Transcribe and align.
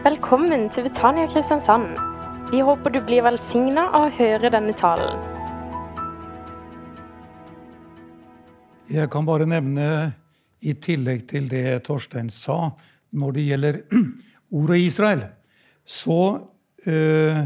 Velkommen 0.00 0.62
til 0.72 0.86
Betania 0.86 1.26
Kristiansand. 1.28 1.98
Vi 2.48 2.62
håper 2.64 2.94
du 2.94 3.02
blir 3.04 3.20
velsigna 3.20 3.82
av 3.92 4.06
å 4.06 4.12
høre 4.16 4.48
denne 4.48 4.72
talen. 4.72 5.18
Jeg 8.88 9.10
kan 9.12 9.28
bare 9.28 9.44
nevne, 9.44 10.14
i 10.64 10.72
tillegg 10.72 11.26
til 11.28 11.50
det 11.52 11.82
Torstein 11.84 12.32
sa, 12.32 12.70
når 13.12 13.36
det 13.36 13.44
gjelder 13.44 13.80
ordet 14.62 14.78
Israel, 14.86 15.26
så 15.84 16.20
øh, 16.88 17.42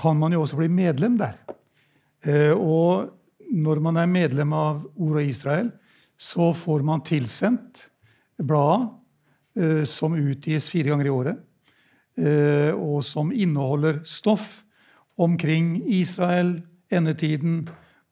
kan 0.00 0.16
man 0.24 0.32
jo 0.32 0.46
også 0.46 0.62
bli 0.62 0.70
medlem 0.72 1.20
der. 1.20 1.36
Eh, 2.24 2.56
og 2.56 3.12
når 3.52 3.84
man 3.84 4.00
er 4.00 4.08
medlem 4.08 4.56
av 4.56 4.80
ordet 4.96 5.28
Israel, 5.34 5.68
så 6.16 6.54
får 6.56 6.88
man 6.88 7.04
tilsendt 7.04 7.84
bladet 8.40 8.94
som 9.88 10.14
utgis 10.14 10.68
fire 10.70 10.92
ganger 10.92 11.08
i 11.08 11.12
året, 11.12 11.38
eh, 12.18 12.70
og 12.74 13.02
som 13.06 13.32
inneholder 13.34 14.02
stoff 14.06 14.62
omkring 15.18 15.82
Israel, 15.90 16.60
endetiden 16.90 17.66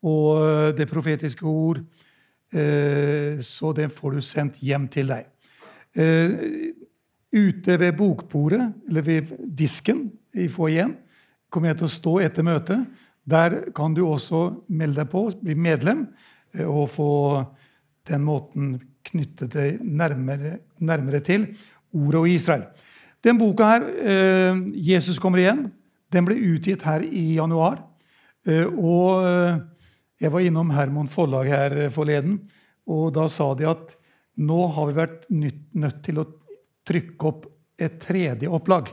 og 0.06 0.42
eh, 0.42 0.72
det 0.76 0.88
profetiske 0.90 1.46
ord. 1.46 1.80
Eh, 2.52 3.38
så 3.40 3.72
det 3.76 3.90
får 3.94 4.16
du 4.16 4.22
sendt 4.24 4.60
hjem 4.62 4.88
til 4.92 5.10
deg. 5.10 5.26
Eh, 5.96 6.72
ute 7.36 7.78
ved 7.80 7.96
bokbordet, 7.98 8.62
eller 8.88 9.02
ved 9.02 9.34
disken 9.58 10.06
i 10.36 10.48
foajeen, 10.48 10.94
kommer 11.50 11.72
jeg 11.72 11.80
til 11.80 11.88
å 11.88 11.96
stå 11.96 12.14
etter 12.26 12.46
møtet. 12.46 12.86
Der 13.26 13.58
kan 13.74 13.94
du 13.94 14.04
også 14.06 14.48
melde 14.68 15.02
deg 15.02 15.10
på, 15.10 15.28
bli 15.42 15.56
medlem, 15.58 16.06
eh, 16.54 16.66
og 16.66 16.90
få 16.94 17.10
den 18.06 18.22
måten 18.26 18.76
knytte 19.06 19.48
det 19.52 19.68
nærmere, 19.82 20.58
nærmere 20.78 21.20
til 21.24 21.48
ordet 21.94 22.20
og 22.20 22.28
Israel. 22.30 22.66
Den 23.24 23.38
boka 23.38 23.64
her, 23.64 23.82
'Jesus 24.74 25.18
kommer 25.18 25.38
igjen', 25.38 25.70
den 26.12 26.24
ble 26.24 26.36
utgitt 26.36 26.82
her 26.82 27.02
i 27.02 27.34
januar. 27.34 27.82
Og 28.46 29.24
jeg 30.20 30.32
var 30.32 30.40
innom 30.40 30.70
Hermon 30.70 31.08
forlag 31.08 31.46
her 31.50 31.90
forleden, 31.90 32.38
og 32.86 33.14
da 33.14 33.26
sa 33.28 33.54
de 33.54 33.66
at 33.66 33.96
nå 34.36 34.66
har 34.76 34.86
vi 34.86 34.94
vært 35.00 35.26
nødt 35.30 36.02
til 36.04 36.20
å 36.20 36.28
trykke 36.86 37.26
opp 37.26 37.46
et 37.78 37.98
tredje 38.00 38.48
opplag. 38.48 38.92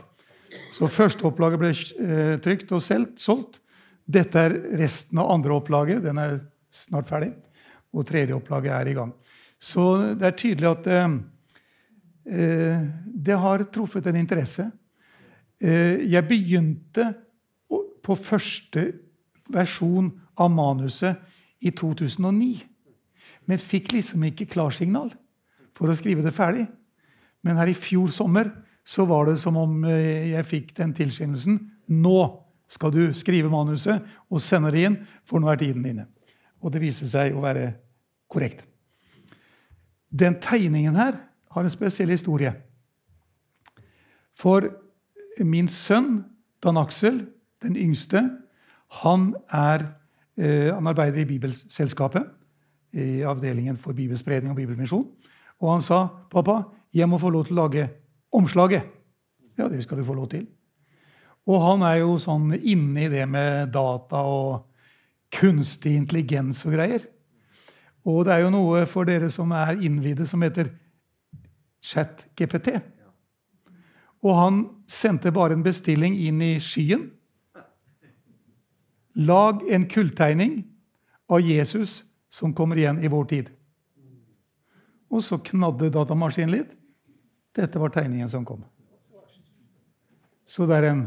Så 0.74 0.88
første 0.90 1.26
opplaget 1.28 1.60
ble 1.60 2.38
trykt 2.42 2.72
og 2.74 2.82
solgt. 2.82 3.60
Dette 4.04 4.40
er 4.40 4.56
resten 4.80 5.18
av 5.22 5.30
andre 5.32 5.54
opplaget. 5.56 6.02
Den 6.04 6.18
er 6.20 6.40
snart 6.74 7.08
ferdig. 7.08 7.32
Og 7.94 8.04
tredje 8.06 8.34
opplaget 8.36 8.74
er 8.74 8.90
i 8.90 8.96
gang. 8.96 9.14
Så 9.64 9.84
det 10.18 10.28
er 10.28 10.36
tydelig 10.36 10.68
at 10.68 10.88
eh, 10.92 11.14
det 13.28 13.38
har 13.40 13.64
truffet 13.72 14.10
en 14.10 14.18
interesse. 14.20 14.66
Eh, 15.62 16.04
jeg 16.10 16.28
begynte 16.28 17.08
på 18.04 18.16
første 18.20 18.90
versjon 19.52 20.10
av 20.36 20.52
manuset 20.52 21.16
i 21.64 21.72
2009. 21.72 22.60
Men 23.48 23.60
fikk 23.60 23.94
liksom 23.96 24.24
ikke 24.28 24.50
klarsignal 24.52 25.12
for 25.76 25.88
å 25.88 25.96
skrive 25.96 26.24
det 26.24 26.34
ferdig. 26.36 26.66
Men 27.44 27.60
her 27.60 27.72
i 27.72 27.76
fjor 27.76 28.12
sommer 28.12 28.50
så 28.84 29.06
var 29.08 29.30
det 29.30 29.38
som 29.40 29.56
om 29.56 29.84
jeg 29.88 30.44
fikk 30.48 30.74
den 30.76 30.92
tilskyndelsen. 30.96 31.56
Nå 31.88 32.18
skal 32.68 32.92
du 32.92 33.02
skrive 33.16 33.52
manuset 33.52 34.04
og 34.28 34.44
sende 34.44 34.72
det 34.74 34.84
inn, 34.88 35.00
for 35.24 35.40
nå 35.40 35.48
er 35.52 35.60
tiden 35.60 35.84
inne. 35.88 36.08
Og 36.64 36.72
det 36.72 36.84
viste 36.84 37.08
seg 37.08 37.36
å 37.36 37.44
være 37.44 37.70
korrekt. 38.32 38.64
Den 40.18 40.38
tegningen 40.40 40.94
her 40.94 41.18
har 41.50 41.62
en 41.62 41.70
spesiell 41.70 42.10
historie. 42.10 42.54
For 44.38 44.68
min 45.42 45.68
sønn 45.68 46.24
Dan 46.64 46.78
Aksel, 46.80 47.26
den 47.62 47.76
yngste, 47.76 48.22
han, 49.02 49.34
er, 49.52 49.82
eh, 50.38 50.70
han 50.74 50.86
arbeider 50.86 51.20
i 51.20 51.28
Bibelselskapet, 51.28 52.24
i 52.92 53.22
avdelingen 53.26 53.76
for 53.76 53.92
bibelspredning 53.92 54.52
og 54.52 54.56
bibelmisjon. 54.56 55.06
Og 55.60 55.72
han 55.72 55.82
sa, 55.82 56.06
'Pappa, 56.30 56.62
jeg 56.94 57.08
må 57.08 57.18
få 57.18 57.30
lov 57.30 57.44
til 57.44 57.58
å 57.58 57.62
lage 57.66 57.90
omslaget.' 58.32 58.82
Ja, 59.58 59.68
det 59.68 59.82
skal 59.82 59.98
du 59.98 60.04
få 60.04 60.14
lov 60.14 60.28
til. 60.28 60.46
Og 61.46 61.60
han 61.62 61.82
er 61.82 62.00
jo 62.00 62.16
sånn 62.18 62.54
inne 62.54 63.04
i 63.04 63.08
det 63.08 63.28
med 63.28 63.72
data 63.72 64.16
og 64.16 64.64
kunstig 65.30 65.96
intelligens 65.96 66.64
og 66.66 66.72
greier. 66.72 67.04
Og 68.04 68.24
det 68.26 68.34
er 68.34 68.44
jo 68.44 68.52
noe 68.52 68.84
for 68.88 69.08
dere 69.08 69.30
som 69.32 69.52
er 69.56 69.78
innvidde, 69.80 70.26
som 70.28 70.42
heter 70.44 70.68
ChatGPT. 71.84 72.76
Og 74.24 74.36
han 74.36 74.60
sendte 74.88 75.32
bare 75.32 75.56
en 75.56 75.64
bestilling 75.64 76.16
inn 76.16 76.40
i 76.44 76.54
skyen. 76.62 77.10
Lag 79.14 79.60
en 79.70 79.84
kulltegning 79.88 80.62
av 81.30 81.44
Jesus 81.44 82.02
som 82.32 82.54
kommer 82.56 82.80
igjen 82.80 83.00
i 83.04 83.10
vår 83.12 83.28
tid. 83.30 83.50
Og 85.12 85.22
så 85.22 85.38
knadde 85.38 85.92
datamaskinen 85.94 86.56
litt. 86.56 86.72
Dette 87.54 87.78
var 87.78 87.92
tegningen 87.94 88.28
som 88.28 88.44
kom. 88.48 88.64
Så 90.44 90.66
det 90.68 90.80
er 90.80 90.90
en 90.90 91.04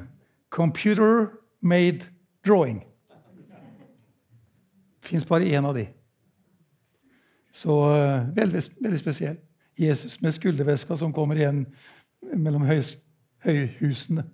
computer 0.50 1.28
made 1.60 2.08
drawing. 2.48 2.80
Fins 5.04 5.28
bare 5.28 5.46
én 5.46 5.66
av 5.66 5.76
de. 5.76 5.86
Så 7.58 7.74
uh, 7.74 8.28
veldig, 8.38 8.62
veldig 8.84 9.00
spesiell. 9.02 9.38
Jesus 9.78 10.20
med 10.22 10.34
skulderveska 10.34 10.98
som 10.98 11.14
kommer 11.14 11.38
igjen 11.38 11.64
mellom 12.34 12.66
høys, 12.66 12.96
høyhusene. 13.46 14.26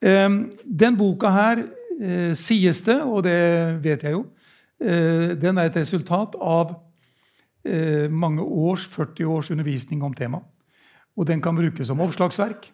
Den 0.00 0.96
boka 0.96 1.30
her 1.34 1.64
uh, 1.64 2.32
sies 2.38 2.82
det, 2.86 2.98
og 3.02 3.24
det 3.26 3.40
vet 3.84 4.06
jeg 4.06 4.16
jo, 4.16 4.24
uh, 4.26 5.32
den 5.38 5.58
er 5.58 5.70
et 5.70 5.82
resultat 5.82 6.38
av 6.40 6.78
mange 8.08 8.40
års, 8.40 8.86
40 8.88 9.26
års 9.28 9.50
undervisning 9.52 10.00
om 10.00 10.14
temaet. 10.16 10.46
Og 11.12 11.26
den 11.28 11.42
kan 11.44 11.52
brukes 11.52 11.90
som 11.90 12.00
oppslagsverk. 12.00 12.70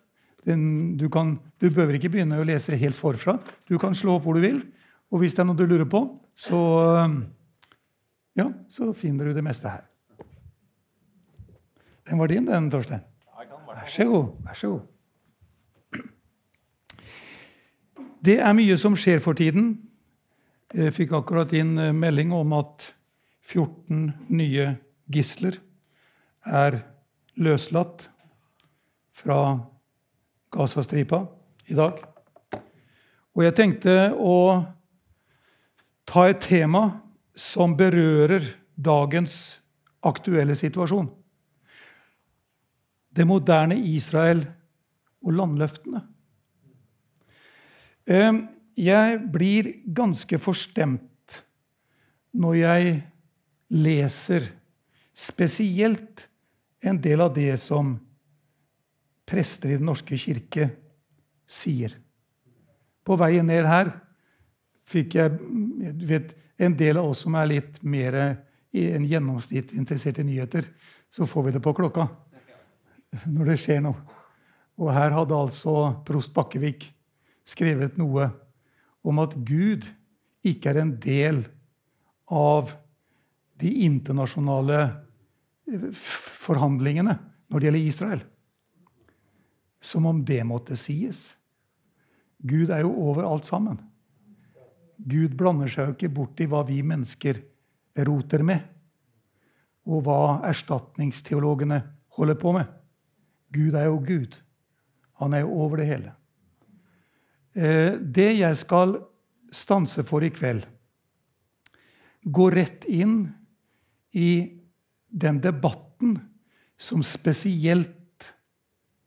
Den, 0.46 0.94
du, 0.94 1.08
kan, 1.10 1.32
du 1.58 1.66
behøver 1.66 1.96
ikke 1.98 2.12
begynne 2.14 2.38
å 2.38 2.44
lese 2.46 2.78
helt 2.78 2.94
forfra. 2.94 3.34
Du 3.66 3.80
kan 3.82 3.98
slå 3.98 4.14
opp 4.14 4.28
hvor 4.28 4.38
du 4.38 4.44
vil. 4.44 4.60
Og 5.10 5.24
hvis 5.24 5.34
det 5.34 5.42
er 5.42 5.48
noe 5.48 5.58
du 5.58 5.64
lurer 5.66 5.88
på, 5.90 6.04
så, 6.38 6.60
ja, 8.36 8.50
så 8.68 8.92
finner 8.96 9.28
du 9.28 9.36
det 9.36 9.44
meste 9.44 9.70
her. 9.72 9.84
Den 12.06 12.20
var 12.20 12.30
din, 12.30 12.46
den, 12.46 12.70
Torstein. 12.70 13.02
Vær 13.66 13.88
så 13.90 14.04
god. 14.04 14.28
Vær 14.44 14.54
så 14.54 14.68
god. 14.68 14.80
Det 18.26 18.40
er 18.42 18.56
mye 18.58 18.76
som 18.78 18.96
skjer 18.98 19.20
for 19.22 19.38
tiden. 19.38 19.76
Jeg 20.74 20.94
fikk 20.94 21.12
akkurat 21.14 21.52
inn 21.54 21.76
melding 21.94 22.32
om 22.34 22.54
at 22.56 22.88
14 23.46 24.10
nye 24.34 24.72
gisler 25.12 25.60
er 26.46 26.80
løslatt 27.38 28.08
fra 29.14 29.38
Gazastripa 30.54 31.22
i 31.70 31.78
dag. 31.78 32.02
Og 33.36 33.44
jeg 33.44 33.54
tenkte 33.54 33.96
å 34.18 34.36
ta 36.08 36.26
et 36.30 36.42
tema 36.42 37.05
som 37.36 37.76
berører 37.76 38.44
dagens 38.74 39.60
aktuelle 40.06 40.56
situasjon. 40.56 41.08
Det 43.16 43.26
moderne 43.28 43.76
Israel 43.76 44.42
og 45.24 45.36
landløftene. 45.36 46.02
Jeg 48.76 49.20
blir 49.32 49.70
ganske 49.96 50.38
forstemt 50.38 51.40
når 52.36 52.58
jeg 52.60 52.96
leser 53.72 54.50
spesielt 55.16 56.26
en 56.84 57.00
del 57.02 57.24
av 57.24 57.32
det 57.34 57.54
som 57.58 57.96
prester 59.26 59.72
i 59.72 59.78
Den 59.80 59.88
norske 59.88 60.18
kirke 60.20 60.68
sier. 61.48 61.96
På 63.02 63.16
veien 63.18 63.48
ned 63.48 63.66
her 63.66 63.90
fikk 64.86 65.16
jeg 65.18 65.34
vet, 66.06 66.34
En 66.58 66.76
del 66.76 66.96
av 67.00 67.10
oss 67.10 67.24
som 67.26 67.36
er 67.36 67.50
litt 67.50 67.82
mer 67.84 68.16
enn 68.76 69.06
gjennomsnitt 69.08 69.74
interessert 69.76 70.20
i 70.20 70.26
nyheter, 70.26 70.66
så 71.10 71.28
får 71.28 71.48
vi 71.48 71.56
det 71.56 71.62
på 71.64 71.74
klokka 71.76 72.08
når 73.24 73.52
det 73.52 73.60
skjer 73.62 73.82
noe. 73.84 73.96
Og 74.76 74.92
her 74.92 75.14
hadde 75.14 75.36
altså 75.36 75.76
prost 76.04 76.34
Bakkevik 76.36 76.84
skrevet 77.46 77.96
noe 78.00 78.28
om 79.06 79.20
at 79.22 79.36
Gud 79.46 79.86
ikke 80.46 80.72
er 80.72 80.82
en 80.82 80.94
del 81.00 81.44
av 82.26 82.74
de 83.60 83.70
internasjonale 83.86 84.80
forhandlingene 85.96 87.16
når 87.48 87.62
det 87.62 87.68
gjelder 87.68 87.88
Israel. 87.88 88.24
Som 89.80 90.08
om 90.10 90.22
det 90.26 90.42
måtte 90.46 90.76
sies. 90.78 91.30
Gud 92.42 92.70
er 92.74 92.84
jo 92.84 92.92
over 93.08 93.26
alt 93.28 93.46
sammen. 93.48 93.78
Gud 94.96 95.36
blander 95.36 95.70
seg 95.70 95.90
jo 95.90 95.96
ikke 95.96 96.12
bort 96.12 96.40
i 96.40 96.48
hva 96.50 96.62
vi 96.66 96.80
mennesker 96.86 97.40
roter 98.06 98.44
med, 98.44 98.62
og 99.86 100.02
hva 100.06 100.20
erstatningsteologene 100.48 101.80
holder 102.16 102.38
på 102.40 102.52
med. 102.56 102.66
Gud 103.54 103.76
er 103.76 103.88
jo 103.90 104.00
Gud, 104.04 104.42
Han 105.16 105.32
er 105.32 105.46
jo 105.46 105.52
over 105.64 105.80
det 105.80 105.86
hele. 105.88 106.10
Eh, 107.56 107.96
det 107.96 108.36
jeg 108.36 108.56
skal 108.56 108.98
stanse 109.48 110.04
for 110.04 110.20
i 110.20 110.28
kveld, 110.28 110.66
går 112.20 112.52
rett 112.52 112.84
inn 112.84 113.22
i 114.12 114.60
den 115.08 115.40
debatten 115.40 116.18
som 116.76 117.00
spesielt 117.06 118.28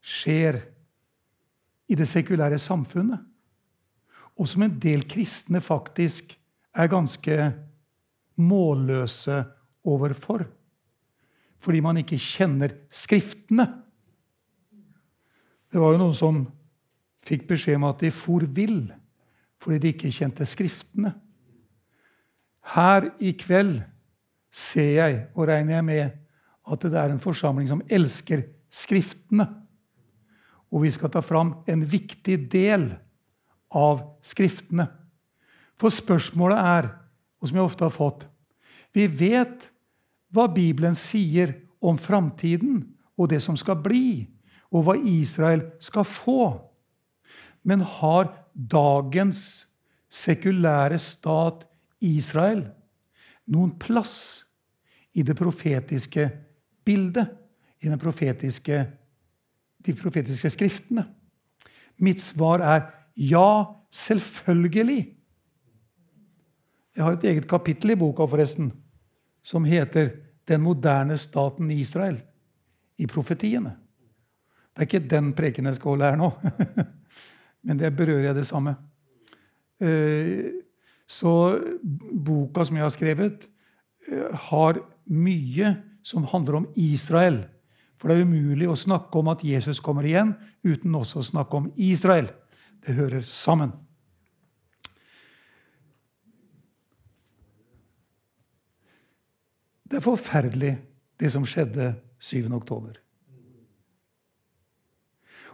skjer 0.02 0.58
i 1.86 1.98
det 1.98 2.08
sekulære 2.10 2.58
samfunnet, 2.58 3.22
og 4.38 4.48
som 4.48 4.64
en 4.64 4.76
del 4.80 5.04
kristne 5.08 5.60
faktisk 5.62 6.32
er 6.76 6.90
ganske 6.90 7.36
målløse 8.40 9.42
overfor. 9.84 10.46
Fordi 11.60 11.80
man 11.84 12.00
ikke 12.00 12.18
kjenner 12.20 12.72
Skriftene. 12.90 13.66
Det 15.70 15.80
var 15.80 15.94
jo 15.94 16.00
noen 16.00 16.16
som 16.16 16.40
fikk 17.24 17.46
beskjed 17.50 17.76
om 17.78 17.90
at 17.90 18.00
de 18.02 18.10
for 18.14 18.46
vill 18.48 18.88
fordi 19.60 19.76
de 19.76 19.90
ikke 19.92 20.12
kjente 20.14 20.46
Skriftene. 20.48 21.12
Her 22.72 23.10
i 23.20 23.34
kveld 23.36 23.82
ser 24.50 24.88
jeg, 24.94 25.18
og 25.36 25.50
regner 25.50 25.76
jeg 25.76 25.84
med, 25.84 26.14
at 26.70 26.86
det 26.86 26.96
er 26.96 27.12
en 27.12 27.20
forsamling 27.20 27.68
som 27.68 27.82
elsker 27.92 28.46
Skriftene. 28.72 29.44
Og 30.72 30.86
vi 30.86 30.94
skal 30.94 31.12
ta 31.12 31.20
fram 31.20 31.58
en 31.68 31.84
viktig 31.84 32.38
del 32.48 32.88
av 32.94 33.09
Skriftene. 34.22 34.88
For 35.78 35.92
spørsmålet 35.94 36.58
er, 36.58 36.88
og 37.40 37.48
som 37.48 37.56
jeg 37.56 37.64
ofte 37.64 37.86
har 37.86 37.94
fått 37.94 38.26
Vi 38.92 39.06
vet 39.06 39.70
hva 40.34 40.48
Bibelen 40.50 40.96
sier 40.98 41.54
om 41.80 41.98
framtiden 41.98 42.82
og 43.16 43.30
det 43.30 43.38
som 43.42 43.56
skal 43.56 43.78
bli, 43.78 44.26
og 44.74 44.84
hva 44.86 44.96
Israel 44.98 45.62
skal 45.82 46.06
få. 46.06 46.42
Men 47.62 47.84
har 47.86 48.32
dagens 48.54 49.66
sekulære 50.10 50.98
stat 50.98 51.66
Israel 52.02 52.64
noen 53.50 53.76
plass 53.78 54.44
i 55.14 55.22
det 55.26 55.36
profetiske 55.38 56.26
bildet, 56.86 57.30
i 57.80 57.88
profetiske, 57.96 58.84
de 59.78 59.94
profetiske 59.96 60.50
skriftene? 60.50 61.06
Mitt 62.00 62.20
svar 62.20 62.62
er 62.64 62.88
ja, 63.20 63.64
selvfølgelig. 63.92 65.00
Jeg 66.96 67.04
har 67.04 67.16
et 67.16 67.24
eget 67.24 67.48
kapittel 67.48 67.94
i 67.94 67.98
boka 68.00 68.26
forresten, 68.26 68.72
som 69.42 69.64
heter 69.64 70.10
'Den 70.48 70.62
moderne 70.62 71.18
staten 71.18 71.70
Israel' 71.70 72.22
i 72.98 73.06
profetiene. 73.06 73.76
Det 74.74 74.82
er 74.82 74.86
ikke 74.88 75.08
den 75.08 75.32
preken 75.32 75.66
jeg 75.66 75.74
skal 75.74 75.88
holde 75.88 76.04
her 76.04 76.16
nå, 76.16 76.30
men 77.64 77.78
det 77.78 77.96
berører 77.96 78.22
jeg 78.22 78.34
det 78.34 78.46
samme. 78.46 78.76
Eh, 79.80 80.50
så 81.08 81.60
boka 82.24 82.64
som 82.64 82.76
jeg 82.76 82.84
har 82.84 82.90
skrevet, 82.90 83.48
eh, 84.08 84.34
har 84.34 84.80
mye 85.06 85.76
som 86.02 86.24
handler 86.24 86.54
om 86.54 86.68
Israel. 86.76 87.44
For 87.96 88.08
det 88.08 88.16
er 88.16 88.24
umulig 88.24 88.68
å 88.68 88.78
snakke 88.78 89.18
om 89.18 89.28
at 89.28 89.44
Jesus 89.44 89.80
kommer 89.80 90.02
igjen, 90.02 90.34
uten 90.64 90.94
også 90.94 91.20
å 91.20 91.26
snakke 91.26 91.56
om 91.56 91.72
Israel. 91.76 92.30
Det 92.86 92.94
hører 92.96 93.22
sammen. 93.28 93.72
Det 99.90 99.98
er 99.98 100.06
forferdelig, 100.06 100.74
det 101.20 101.32
som 101.34 101.44
skjedde 101.44 101.92
7. 102.22 102.46
oktober. 102.54 103.00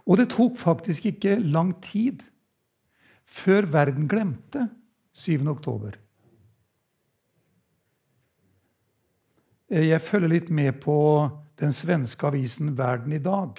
Og 0.07 0.21
det 0.21 0.29
tok 0.31 0.59
faktisk 0.61 1.09
ikke 1.11 1.39
lang 1.41 1.73
tid 1.83 2.23
før 3.27 3.67
verden 3.73 4.07
glemte 4.09 4.69
7. 5.17 5.41
oktober. 5.51 5.97
Jeg 9.73 9.99
følger 10.05 10.31
litt 10.31 10.51
med 10.55 10.77
på 10.85 10.97
den 11.59 11.73
svenske 11.75 12.29
avisen 12.29 12.77
Verden 12.79 13.17
i 13.17 13.23
dag. 13.23 13.59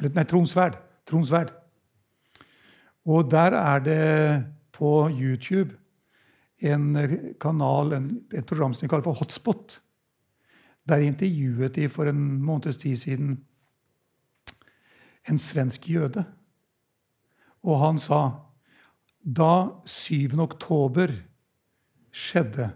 Nei, 0.00 0.24
Tronsverd. 0.24 0.78
Tronsverd. 1.04 1.50
Og 3.06 3.30
der 3.30 3.56
er 3.56 3.78
det 3.84 4.44
på 4.72 5.08
YouTube 5.08 5.76
en 6.60 6.96
kanal, 7.40 7.94
en, 7.96 8.10
et 8.34 8.46
program 8.46 8.74
som 8.74 8.84
de 8.84 8.90
kaller 8.90 9.06
for 9.06 9.16
Hotspot. 9.16 9.78
Der 10.88 11.04
intervjuet 11.04 11.76
de 11.76 11.88
for 11.88 12.10
en 12.10 12.42
måneds 12.42 12.76
tid 12.76 12.96
siden 12.96 13.38
en 15.28 15.38
svensk 15.38 15.88
jøde. 15.88 16.24
Og 17.62 17.80
han 17.80 17.98
sa 18.00 18.20
da 19.20 19.70
7. 19.84 20.38
oktober 20.40 21.12
skjedde, 22.10 22.70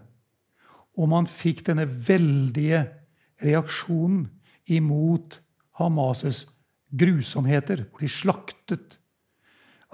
og 0.95 1.09
man 1.11 1.27
fikk 1.27 1.65
denne 1.67 1.87
veldige 1.89 2.85
reaksjonen 3.43 4.29
imot 4.71 5.41
Hamas' 5.79 6.45
grusomheter, 6.95 7.83
hvor 7.89 7.99
de 7.99 8.09
slaktet 8.09 8.99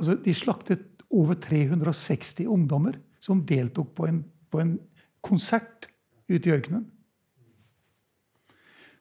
altså 0.01 0.17
De 0.17 0.33
slaktet 0.33 1.03
over 1.11 1.37
360 1.37 2.47
ungdommer 2.49 2.97
som 3.21 3.43
deltok 3.45 3.93
på 3.95 4.07
en, 4.09 4.23
på 4.49 4.61
en 4.63 4.75
konsert 5.21 5.85
ute 6.31 6.49
i 6.49 6.53
ørkenen. 6.55 6.87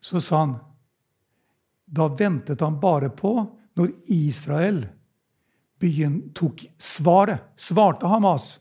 Så 0.00 0.20
sa 0.20 0.44
han 0.44 0.58
Da 1.91 2.06
ventet 2.08 2.61
han 2.61 2.79
bare 2.81 3.11
på 3.11 3.32
når 3.79 3.88
Israel 4.12 4.85
begynte, 5.81 6.35
tok 6.37 6.61
svaret, 6.79 7.41
svarte 7.56 8.06
Hamas. 8.06 8.58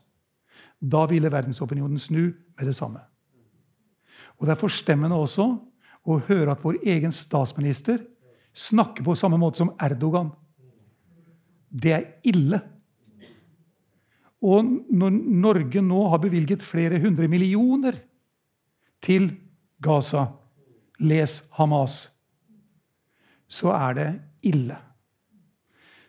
Da 0.80 1.04
ville 1.06 1.30
verdensopinionen 1.30 2.00
snu 2.00 2.32
med 2.32 2.66
det 2.66 2.74
samme. 2.74 3.02
Og 4.40 4.46
Det 4.46 4.54
er 4.54 4.62
forstemmende 4.62 5.16
også 5.20 5.46
å 6.08 6.18
høre 6.26 6.54
at 6.54 6.64
vår 6.64 6.80
egen 6.82 7.12
statsminister 7.12 8.00
snakker 8.56 9.04
på 9.04 9.14
samme 9.14 9.38
måte 9.38 9.60
som 9.60 9.74
Erdogan. 9.78 10.32
Det 11.70 11.92
er 11.94 12.06
ille. 12.26 12.60
Og 14.40 14.64
når 14.90 15.16
Norge 15.44 15.82
nå 15.84 16.02
har 16.10 16.22
bevilget 16.22 16.64
flere 16.64 17.00
hundre 17.00 17.28
millioner 17.28 17.98
til 19.04 19.30
Gaza, 19.82 20.26
les 21.00 21.42
Hamas, 21.56 22.08
så 23.48 23.72
er 23.74 23.96
det 23.98 24.10
ille. 24.46 24.76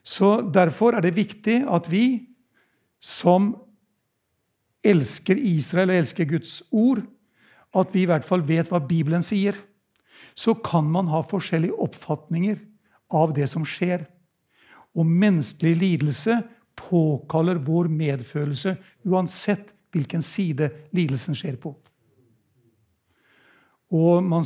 Så 0.04 0.42
Derfor 0.54 0.98
er 0.98 1.02
det 1.02 1.16
viktig 1.16 1.62
at 1.70 1.90
vi 1.92 2.28
som 3.02 3.54
elsker 4.86 5.38
Israel 5.38 5.92
og 5.94 6.02
elsker 6.02 6.30
Guds 6.30 6.62
ord, 6.72 7.04
at 7.76 7.94
vi 7.94 8.04
i 8.04 8.10
hvert 8.10 8.26
fall 8.26 8.44
vet 8.46 8.70
hva 8.72 8.82
Bibelen 8.84 9.24
sier. 9.24 9.56
Så 10.36 10.56
kan 10.64 10.88
man 10.90 11.10
ha 11.12 11.22
forskjellige 11.26 11.78
oppfatninger 11.80 12.60
av 13.12 13.34
det 13.36 13.48
som 13.52 13.66
skjer. 13.68 14.06
Og 14.96 15.08
menneskelig 15.08 15.76
lidelse 15.78 16.42
påkaller 16.76 17.62
vår 17.64 17.88
medfølelse 17.92 18.76
uansett 19.08 19.74
hvilken 19.92 20.24
side 20.24 20.70
lidelsen 20.96 21.36
skjer 21.36 21.58
på. 21.62 21.74
Og 23.92 24.24
man, 24.24 24.44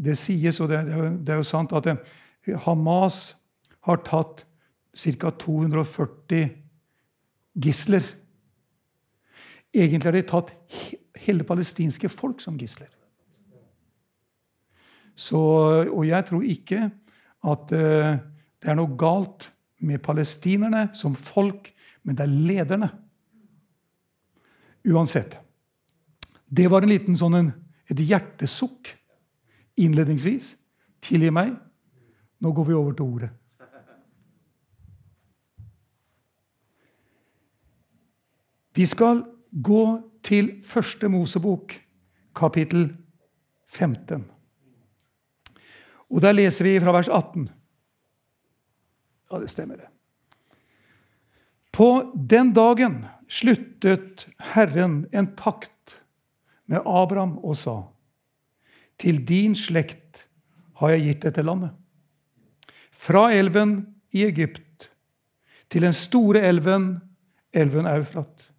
Det 0.00 0.16
sies, 0.18 0.60
og 0.60 0.68
det 0.68 0.84
det 1.26 1.32
er 1.32 1.36
jo 1.36 1.42
sant, 1.42 1.72
at 1.72 1.86
Hamas 2.64 3.36
har 3.84 3.96
tatt 3.96 4.46
ca. 4.96 5.30
240 5.30 6.50
gisler. 7.54 8.02
Egentlig 9.74 10.08
har 10.08 10.16
de 10.16 10.22
tatt 10.22 10.54
hele 11.20 11.44
palestinske 11.44 12.08
folk 12.08 12.40
som 12.40 12.58
gisler. 12.58 12.88
Og 15.36 16.06
jeg 16.06 16.26
tror 16.26 16.42
ikke 16.42 16.90
at 17.44 17.72
uh, 17.76 18.16
det 18.60 18.70
er 18.70 18.76
noe 18.76 18.96
galt 19.00 19.48
med 19.80 20.02
palestinerne 20.04 20.88
som 20.96 21.16
folk, 21.16 21.70
men 22.04 22.16
det 22.16 22.26
er 22.26 22.34
lederne. 22.34 22.90
Uansett. 24.88 25.38
Det 26.48 26.68
var 26.70 26.84
en 26.84 26.92
liten 26.92 27.16
sånn 27.16 27.36
en, 27.38 27.50
et 27.88 28.00
hjertesukk 28.00 28.92
innledningsvis. 29.80 30.54
Tilgi 31.00 31.30
meg. 31.32 31.54
Nå 32.40 32.52
går 32.56 32.68
vi 32.68 32.76
over 32.76 32.96
til 32.96 33.06
ordet. 33.06 33.30
Vi 38.76 38.86
skal 38.86 39.24
gå 39.50 39.84
til 40.22 40.52
første 40.64 41.08
Mosebok, 41.10 41.74
kapittel 42.36 42.92
15. 43.68 44.24
Og 46.10 46.22
Der 46.22 46.32
leser 46.32 46.64
vi 46.64 46.80
fra 46.80 46.92
vers 46.94 47.08
18. 47.08 47.48
Ja, 49.30 49.38
det 49.38 49.50
stemmer, 49.50 49.76
det. 49.76 49.88
På 51.72 52.12
den 52.14 52.52
dagen 52.52 53.04
sluttet 53.30 54.26
Herren 54.38 55.06
en 55.12 55.30
pakt 55.36 56.02
med 56.66 56.82
Abraham 56.86 57.38
og 57.38 57.56
sa:" 57.56 57.82
Til 58.98 59.22
din 59.28 59.54
slekt 59.54 60.26
har 60.76 60.88
jeg 60.90 61.00
gitt 61.00 61.22
dette 61.22 61.42
landet. 61.42 61.70
fra 62.90 63.32
elven 63.32 63.86
i 64.12 64.24
Egypt 64.24 64.90
til 65.70 65.82
den 65.82 65.92
store 65.92 66.40
elven, 66.40 67.00
elven 67.52 67.86
Eufrat. 67.86 68.50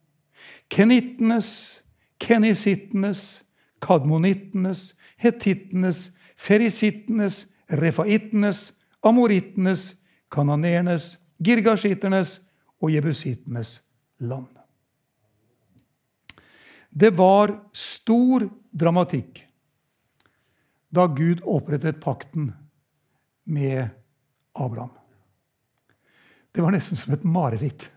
Kenittenes, 0.70 1.84
kenisittenes, 2.20 3.44
kadmonittenes, 3.82 4.96
hetittenes, 5.18 6.12
ferisittenes, 6.38 7.54
refaittenes, 7.72 8.74
amorittenes, 9.04 10.01
kananernes, 10.32 11.16
girgasjiternes 11.44 12.40
og 12.82 12.92
jebusitenes 12.94 13.80
land. 14.24 14.50
Det 16.90 17.14
var 17.16 17.54
stor 17.72 18.48
dramatikk 18.72 19.46
da 20.92 21.08
Gud 21.08 21.44
opprettet 21.48 22.02
pakten 22.04 22.50
med 23.48 23.88
Abraham. 24.60 24.92
Det 26.52 26.64
var 26.64 26.76
nesten 26.76 27.00
som 27.00 27.14
et 27.16 27.24
mareritt. 27.24 27.88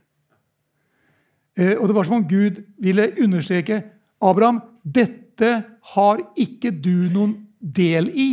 Eh, 1.58 1.74
og 1.74 1.88
det 1.88 1.96
var 1.96 2.06
som 2.06 2.20
om 2.20 2.28
Gud 2.28 2.62
ville 2.78 3.10
understreke 3.22 3.82
Abraham, 4.22 4.60
dette 4.82 5.50
har 5.94 6.22
ikke 6.38 6.70
du 6.70 7.10
noen 7.10 7.34
del 7.58 8.10
i, 8.14 8.30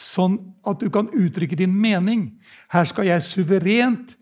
sånn 0.00 0.38
at 0.68 0.80
du 0.80 0.88
kan 0.92 1.10
uttrykke 1.12 1.58
din 1.58 1.74
mening. 1.76 2.28
Her 2.72 2.88
skal 2.88 3.08
jeg 3.08 3.26
suverent 3.26 4.16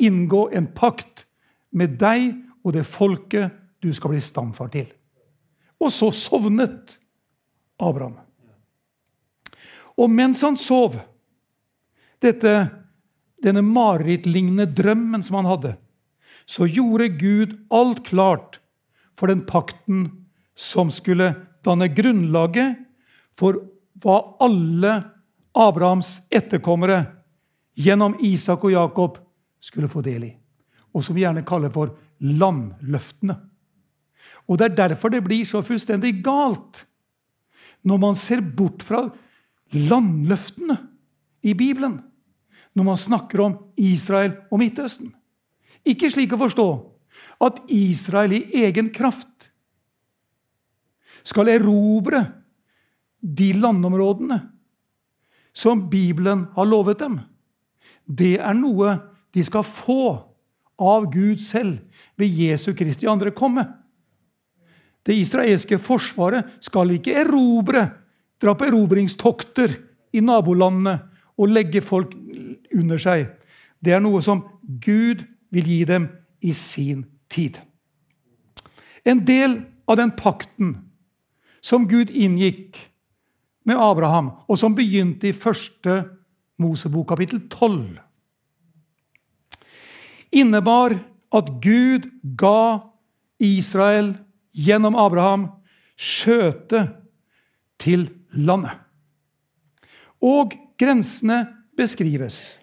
inngå 0.00 0.48
en 0.56 0.68
pakt 0.74 1.26
med 1.70 1.98
deg 2.00 2.32
og 2.64 2.74
det 2.76 2.86
folket 2.88 3.54
du 3.80 3.92
skal 3.96 4.14
bli 4.14 4.22
stamfar 4.22 4.70
til. 4.72 4.88
Og 5.80 5.92
så 5.94 6.10
sovnet 6.12 6.96
Abraham. 7.80 8.18
Og 10.00 10.10
mens 10.12 10.42
han 10.44 10.56
sov, 10.60 10.98
dette, 12.20 12.52
denne 13.40 13.62
marerittlignende 13.64 14.68
drømmen 14.76 15.24
som 15.24 15.40
han 15.40 15.48
hadde, 15.48 15.74
så 16.48 16.66
gjorde 16.68 17.12
Gud 17.20 17.54
alt 17.72 18.02
klart 18.08 18.58
for 19.16 19.30
den 19.30 19.44
pakten 19.48 20.08
som 20.56 20.90
skulle 20.92 21.32
danne 21.64 21.88
grunnlaget 21.92 22.80
for 23.38 23.60
hva 24.00 24.18
alle 24.44 24.94
Abrahams 25.60 26.20
etterkommere 26.32 27.02
gjennom 27.76 28.16
Isak 28.24 28.64
og 28.64 28.72
Jakob 28.72 29.18
skulle 29.60 29.90
få 29.92 30.02
del 30.04 30.24
i. 30.24 30.32
Og 30.94 31.04
som 31.04 31.14
vi 31.14 31.24
gjerne 31.24 31.46
kaller 31.46 31.72
for 31.72 31.94
landløftene. 32.20 33.36
Og 34.48 34.58
Det 34.58 34.70
er 34.70 34.88
derfor 34.88 35.12
det 35.12 35.22
blir 35.24 35.44
så 35.46 35.62
fullstendig 35.62 36.22
galt 36.24 36.86
når 37.86 37.98
man 37.98 38.16
ser 38.18 38.40
bort 38.40 38.82
fra 38.82 39.06
landløftene 39.72 40.76
i 41.46 41.54
Bibelen. 41.54 42.00
Når 42.74 42.84
man 42.84 42.96
snakker 42.96 43.40
om 43.40 43.56
Israel 43.76 44.34
og 44.50 44.60
Midtøsten. 44.60 45.14
Ikke 45.86 46.10
slik 46.12 46.34
å 46.34 46.40
forstå 46.40 46.68
at 47.40 47.62
Israel 47.72 48.34
i 48.36 48.42
egen 48.66 48.90
kraft 48.92 49.48
skal 51.24 51.48
erobre 51.52 52.24
de 53.20 53.52
landområdene 53.60 54.38
som 55.52 55.88
Bibelen 55.90 56.46
har 56.54 56.68
lovet 56.68 57.00
dem. 57.02 57.20
Det 58.06 58.38
er 58.40 58.56
noe 58.56 58.96
de 59.34 59.44
skal 59.46 59.66
få 59.66 60.02
av 60.80 61.10
Gud 61.12 61.40
selv 61.42 61.78
ved 62.18 62.32
Jesu 62.32 62.72
Kristi 62.74 63.08
andre 63.10 63.32
komme. 63.36 63.66
Det 65.06 65.16
israelske 65.16 65.78
forsvaret 65.80 66.58
skal 66.64 66.92
ikke 66.96 67.16
erobre, 67.22 67.86
dra 68.40 68.54
på 68.56 68.68
erobringstokter 68.68 69.72
i 70.16 70.22
nabolandene 70.24 70.98
og 71.40 71.52
legge 71.52 71.82
folk 71.84 72.14
under 72.76 73.00
seg. 73.00 73.26
Det 73.80 73.94
er 73.96 74.02
noe 74.04 74.20
som 74.24 74.44
Gud 74.62 75.24
vil 75.52 75.66
gi 75.68 75.82
dem 75.88 76.08
i 76.44 76.52
sin 76.56 77.04
tid. 77.32 77.58
En 79.04 79.24
del 79.26 79.60
av 79.88 79.98
den 80.00 80.12
pakten 80.16 80.76
som 81.64 81.88
Gud 81.88 82.12
inngikk 82.12 82.78
med 83.64 83.76
Abraham, 83.76 84.30
og 84.48 84.58
som 84.58 84.74
begynte 84.74 85.30
i 85.30 85.36
første 85.36 86.02
Mosebok 86.60 87.08
kapittel 87.12 87.42
12, 87.48 87.98
innebar 90.32 90.94
at 91.34 91.50
Gud 91.62 92.06
ga 92.38 92.80
Israel 93.40 94.12
gjennom 94.54 94.96
Abraham 94.98 95.48
skjøte 96.00 96.86
til 97.80 98.08
landet. 98.32 98.76
Og 100.20 100.52
grensene 100.80 101.42
beskrives 101.76 102.58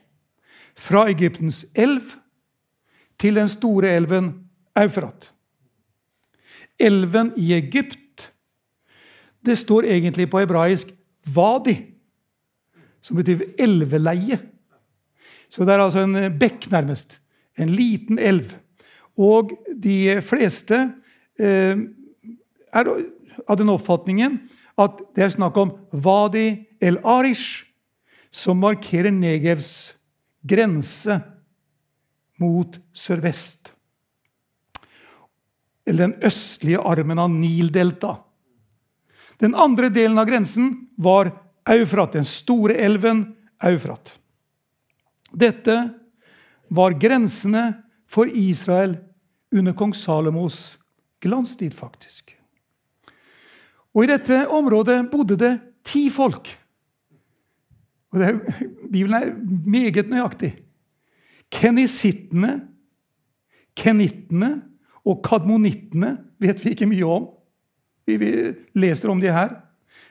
fra 0.77 1.07
Egyptens 1.09 1.65
elv 1.75 2.13
til 3.17 3.39
den 3.39 3.49
store 3.49 3.95
elven 3.97 4.29
Eufrat. 4.77 5.31
Elven 6.79 7.31
i 7.37 7.53
Egypt 7.57 7.97
Det 9.45 9.57
står 9.57 9.85
egentlig 9.85 10.29
på 10.29 10.39
hebraisk 10.39 10.91
'vadi', 11.27 11.83
som 13.01 13.17
betyr 13.17 13.43
elveleie. 13.59 14.39
Så 15.49 15.65
det 15.65 15.73
er 15.73 15.79
altså 15.79 16.03
en 16.03 16.39
bekk, 16.39 16.71
nærmest. 16.71 17.19
En 17.57 17.69
liten 17.69 18.19
elv. 18.19 18.55
Og 19.17 19.51
de 19.83 20.21
fleste 20.21 20.91
eh, 21.39 21.77
er 22.73 22.91
av 23.47 23.57
den 23.57 23.69
oppfatningen 23.69 24.39
at 24.77 24.99
det 25.15 25.23
er 25.25 25.33
snakk 25.33 25.57
om 25.57 25.73
Wadi 25.93 26.67
el-Arish, 26.83 27.65
som 28.31 28.59
markerer 28.61 29.11
Negevs 29.13 29.95
grense 30.45 31.17
mot 32.37 32.77
sørvest. 32.93 33.71
Eller 35.87 36.09
den 36.09 36.27
østlige 36.27 36.83
armen 36.83 37.19
av 37.23 37.31
Nildelta. 37.31 38.17
Den 39.37 39.55
andre 39.55 39.89
delen 39.93 40.17
av 40.17 40.25
grensen 40.29 40.87
var 40.97 41.31
Eufrat, 41.69 42.15
den 42.15 42.25
store 42.25 42.77
elven 42.79 43.25
Eufrat. 43.63 44.13
Dette 45.31 45.75
var 46.67 46.95
grensene 46.99 47.83
for 48.09 48.29
Israel 48.31 48.97
under 49.51 49.75
kong 49.77 49.93
Salomos 49.95 50.77
glanstid, 51.23 51.73
faktisk. 51.75 52.33
Og 53.95 54.05
I 54.05 54.11
dette 54.11 54.43
området 54.53 54.99
bodde 55.11 55.37
det 55.39 55.53
ti 55.87 56.07
folk. 56.13 56.49
Og 58.13 58.21
det, 58.21 58.31
Bibelen 58.91 59.17
er 59.17 59.33
meget 59.65 60.09
nøyaktig. 60.09 60.53
Kenisittene, 61.51 62.59
kenittene 63.77 64.51
og 65.07 65.21
kadmonittene 65.25 66.15
vet 66.41 66.61
vi 66.63 66.75
ikke 66.75 66.89
mye 66.89 67.07
om. 67.07 67.27
Vi, 68.07 68.17
leser 68.73 69.11
om 69.11 69.19
de 69.19 69.31
her. 69.33 69.57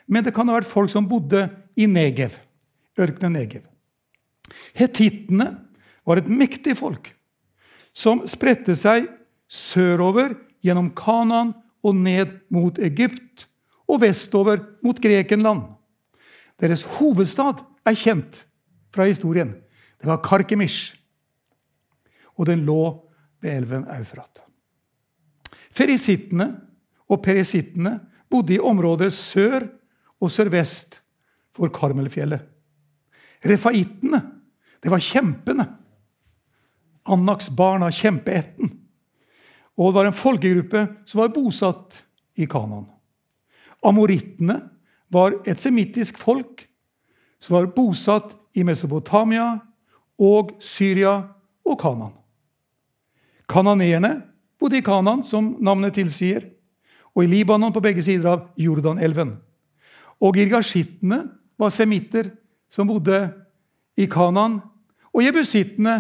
Men 0.07 0.25
det 0.27 0.35
kan 0.37 0.49
ha 0.49 0.59
vært 0.59 0.69
folk 0.69 0.93
som 0.93 1.09
bodde 1.09 1.47
i 1.77 1.89
Negev, 1.91 2.37
ørkenen 2.99 3.39
Negev. 3.41 3.65
Hetittene 4.77 5.49
var 6.07 6.21
et 6.21 6.31
mektig 6.31 6.77
folk 6.79 7.11
som 7.97 8.23
spredte 8.29 8.77
seg 8.79 9.09
sørover 9.49 10.37
gjennom 10.65 10.93
Kanan 10.97 11.55
og 11.87 11.97
ned 11.97 12.35
mot 12.53 12.79
Egypt 12.83 13.47
og 13.87 14.03
vestover 14.03 14.61
mot 14.85 15.01
Grekenland. 15.01 15.65
Deres 16.61 16.85
hovedstad 16.97 17.63
er 17.87 17.99
kjent 17.99 18.43
fra 18.95 19.07
historien. 19.09 19.55
Det 20.01 20.09
var 20.09 20.23
Karkemish 20.25 20.97
og 22.37 22.49
den 22.51 22.65
lå 22.69 22.83
ved 23.41 23.57
elven 23.57 23.87
Eufrat. 23.97 24.43
Ferisittene 25.77 26.49
og 27.11 27.23
perisittene 27.25 27.99
bodde 28.31 28.57
i 28.57 28.63
områder 28.63 29.13
sør 29.15 29.67
og 30.21 30.33
sørvest 30.33 31.01
for 31.55 31.71
Karmelfjellet. 31.73 32.43
Refaittene, 33.47 34.21
det 34.83 34.91
var 34.93 35.03
kjempene. 35.03 35.67
Annaks 37.07 37.51
barn 37.55 37.85
av 37.87 37.95
kjempeætten. 37.95 38.73
Og 39.77 39.91
det 39.91 39.99
var 39.99 40.09
en 40.09 40.17
folkegruppe 40.17 40.83
som 41.07 41.21
var 41.21 41.35
bosatt 41.35 42.01
i 42.41 42.49
Kanan. 42.51 42.89
Amorittene 43.87 44.59
var 45.13 45.37
et 45.47 45.61
semittisk 45.63 46.19
folk 46.19 46.65
som 47.39 47.59
var 47.59 47.71
bosatt 47.77 48.35
i 48.57 48.65
Mesopotamia 48.67 49.53
og 50.19 50.57
Syria 50.65 51.19
og 51.67 51.79
Kanan. 51.81 52.15
Kananeerne 53.47 54.17
bodde 54.59 54.81
i 54.81 54.85
Kanan, 54.85 55.23
som 55.23 55.55
navnet 55.63 55.95
tilsier, 55.95 56.49
og 57.17 57.25
i 57.25 57.31
Libanon 57.31 57.73
på 57.73 57.81
begge 57.81 58.05
sider 58.05 58.29
av 58.29 58.43
Jordanelven. 58.61 59.33
Og 60.21 60.37
girgashittene 60.37 61.23
var 61.57 61.73
semitter 61.73 62.29
som 62.69 62.89
bodde 62.89 63.23
i 63.97 64.05
Kanan. 64.11 64.59
Og 65.17 65.25
jebusittene 65.25 65.97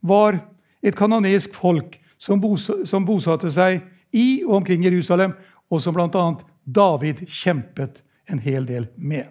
var 0.00 0.38
et 0.84 0.96
kanonesk 0.96 1.52
folk 1.56 1.98
som, 2.16 2.40
bosatte 2.40 3.50
seg 3.52 3.82
i 4.16 4.44
og 4.46 4.62
omkring 4.62 4.84
Jerusalem, 4.86 5.34
og 5.68 5.82
som 5.84 5.96
bl.a. 5.96 6.24
David 6.64 7.26
kjempet 7.28 8.00
en 8.30 8.40
hel 8.40 8.64
del 8.68 8.88
med. 8.96 9.28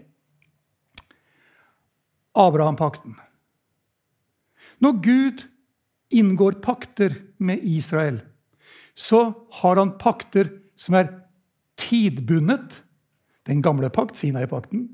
Abraham-pakten. 2.38 3.16
Når 4.82 5.02
Gud 5.02 5.44
inngår 6.14 6.60
pakter 6.62 7.16
med 7.42 7.64
Israel, 7.66 8.22
så 8.94 9.32
har 9.62 9.82
han 9.82 9.96
pakter 9.98 10.52
som 10.78 10.98
er 10.98 11.10
tidbundet. 11.80 12.82
Den 13.48 13.62
gamle 13.62 13.90
pakt, 13.90 14.18
Sinai-pakten. 14.18 14.88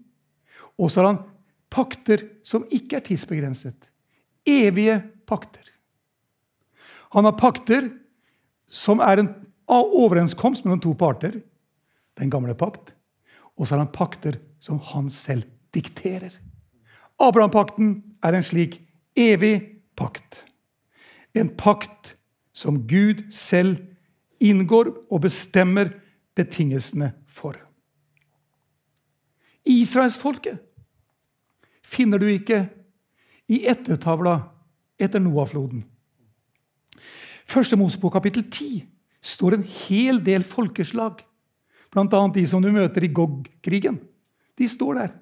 Og 0.80 0.92
så 0.92 1.02
har 1.02 1.12
han 1.12 1.24
pakter 1.70 2.24
som 2.44 2.66
ikke 2.74 3.00
er 3.00 3.06
tidsbegrenset. 3.06 3.90
Evige 4.48 5.02
pakter. 5.28 5.66
Han 7.14 7.26
har 7.26 7.38
pakter 7.38 7.90
som 8.70 9.02
er 9.02 9.22
en 9.22 9.32
overenskomst 9.70 10.66
mellom 10.66 10.82
to 10.82 10.94
parter. 10.98 11.42
Den 12.20 12.30
gamle 12.30 12.56
pakt. 12.58 12.94
Og 13.58 13.68
så 13.68 13.76
har 13.76 13.84
han 13.84 13.94
pakter 13.94 14.40
som 14.60 14.80
han 14.92 15.10
selv 15.10 15.46
dikterer. 15.74 16.32
Abraham-pakten 17.20 18.00
er 18.24 18.36
en 18.36 18.46
slik 18.46 18.80
evig 19.18 19.84
pakt. 20.00 20.44
En 21.36 21.52
pakt 21.58 22.16
som 22.54 22.82
Gud 22.88 23.26
selv 23.34 23.78
inngår 24.40 24.92
og 25.12 25.22
bestemmer 25.28 25.92
betingelsene 26.40 27.12
for. 27.28 27.58
Israelsfolket 29.70 30.60
finner 31.84 32.22
du 32.22 32.28
ikke 32.30 32.64
i 33.50 33.64
ettertavla 33.70 34.38
etter 35.00 35.22
Noah-floden. 35.24 35.84
Første 37.50 37.78
Mosebok 37.80 38.14
kapittel 38.14 38.46
10 38.46 38.84
står 39.26 39.58
en 39.58 39.66
hel 39.66 40.22
del 40.24 40.46
folkeslag. 40.46 41.24
Bl.a. 41.90 42.22
de 42.34 42.46
som 42.48 42.62
du 42.62 42.70
møter 42.72 43.06
i 43.06 43.14
Gog-krigen. 43.14 43.98
De 44.60 44.68
står 44.70 45.00
der. 45.00 45.16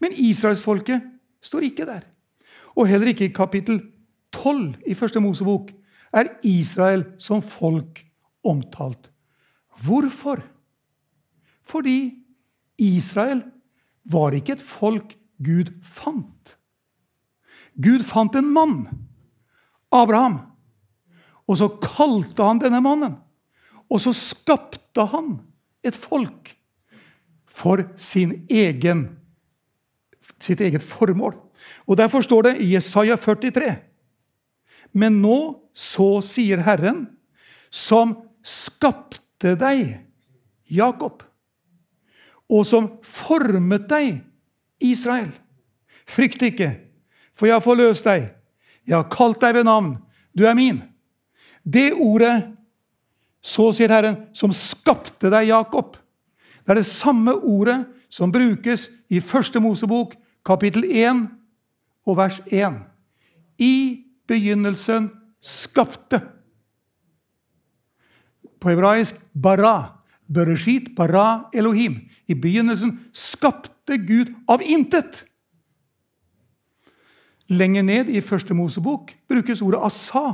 Men 0.00 0.16
israelsfolket 0.16 1.04
står 1.44 1.68
ikke 1.68 1.86
der. 1.88 2.06
Og 2.76 2.88
heller 2.88 3.12
ikke 3.12 3.28
i 3.28 3.34
kapittel 3.34 3.82
12 4.32 4.88
i 4.88 4.96
Første 4.96 5.20
Mosebok 5.20 5.70
er 6.16 6.32
Israel 6.48 7.04
som 7.20 7.42
folk 7.44 8.00
omtalt. 8.44 9.10
Hvorfor? 9.84 10.40
Fordi 11.66 12.14
Israel 12.78 13.42
var 14.04 14.36
ikke 14.36 14.56
et 14.56 14.62
folk 14.62 15.16
Gud 15.42 15.72
fant. 15.82 16.56
Gud 17.76 18.04
fant 18.06 18.36
en 18.38 18.52
mann, 18.52 18.76
Abraham. 19.92 20.38
Og 21.46 21.58
så 21.60 21.68
kalte 21.82 22.42
han 22.42 22.60
denne 22.62 22.80
mannen. 22.82 23.18
Og 23.92 24.00
så 24.02 24.12
skapte 24.16 25.04
han 25.12 25.36
et 25.86 25.96
folk 25.96 26.54
for 27.56 27.82
egen, 28.50 29.04
sitt 30.42 30.60
eget 30.60 30.82
formål. 30.84 31.36
Og 31.86 31.96
Derfor 31.96 32.24
står 32.24 32.42
det 32.42 32.54
i 32.60 32.72
Jesaja 32.74 33.16
43.: 33.16 33.76
Men 34.92 35.22
nå 35.22 35.62
så 35.72 36.20
sier 36.24 36.62
Herren, 36.66 37.06
som 37.70 38.16
skapte 38.42 39.54
deg, 39.58 40.00
Jakob, 40.70 41.22
og 42.50 42.66
som 42.66 42.88
formet 43.02 43.88
deg, 43.90 44.20
Israel. 44.82 45.30
Frykt 46.06 46.42
ikke, 46.46 46.70
for 47.34 47.48
jeg 47.48 47.56
har 47.56 47.64
forløst 47.64 48.06
deg. 48.06 48.28
Jeg 48.86 48.96
har 48.98 49.08
kalt 49.10 49.40
deg 49.42 49.56
ved 49.56 49.66
navn. 49.66 49.96
Du 50.36 50.44
er 50.46 50.54
min. 50.54 50.82
Det 51.66 51.90
ordet, 51.92 52.52
så 53.42 53.70
sier 53.74 53.90
Herren, 53.90 54.20
som 54.34 54.54
skapte 54.54 55.30
deg, 55.32 55.48
Jakob, 55.50 55.96
det 56.66 56.74
er 56.74 56.80
det 56.80 56.88
samme 56.88 57.34
ordet 57.46 57.84
som 58.10 58.32
brukes 58.34 58.88
i 59.10 59.20
Første 59.22 59.60
Mosebok, 59.62 60.16
kapittel 60.46 60.82
1 60.86 61.26
og 62.06 62.16
vers 62.18 62.40
1. 62.50 62.80
I 63.62 64.02
begynnelsen 64.26 65.10
skapte. 65.42 66.20
På 68.58 68.72
hebraisk 68.72 69.18
bara. 69.34 69.95
Bereshit, 70.26 70.94
bara, 70.96 71.48
Elohim. 71.54 72.08
I 72.26 72.34
begynnelsen 72.34 72.98
skapte 73.12 73.96
Gud 73.96 74.32
av 74.48 74.62
intet. 74.62 75.24
Lenger 77.46 77.82
ned 77.82 78.10
i 78.10 78.20
Første 78.20 78.54
Mosebok 78.54 79.12
brukes 79.28 79.62
ordet 79.62 79.84
asa. 79.86 80.24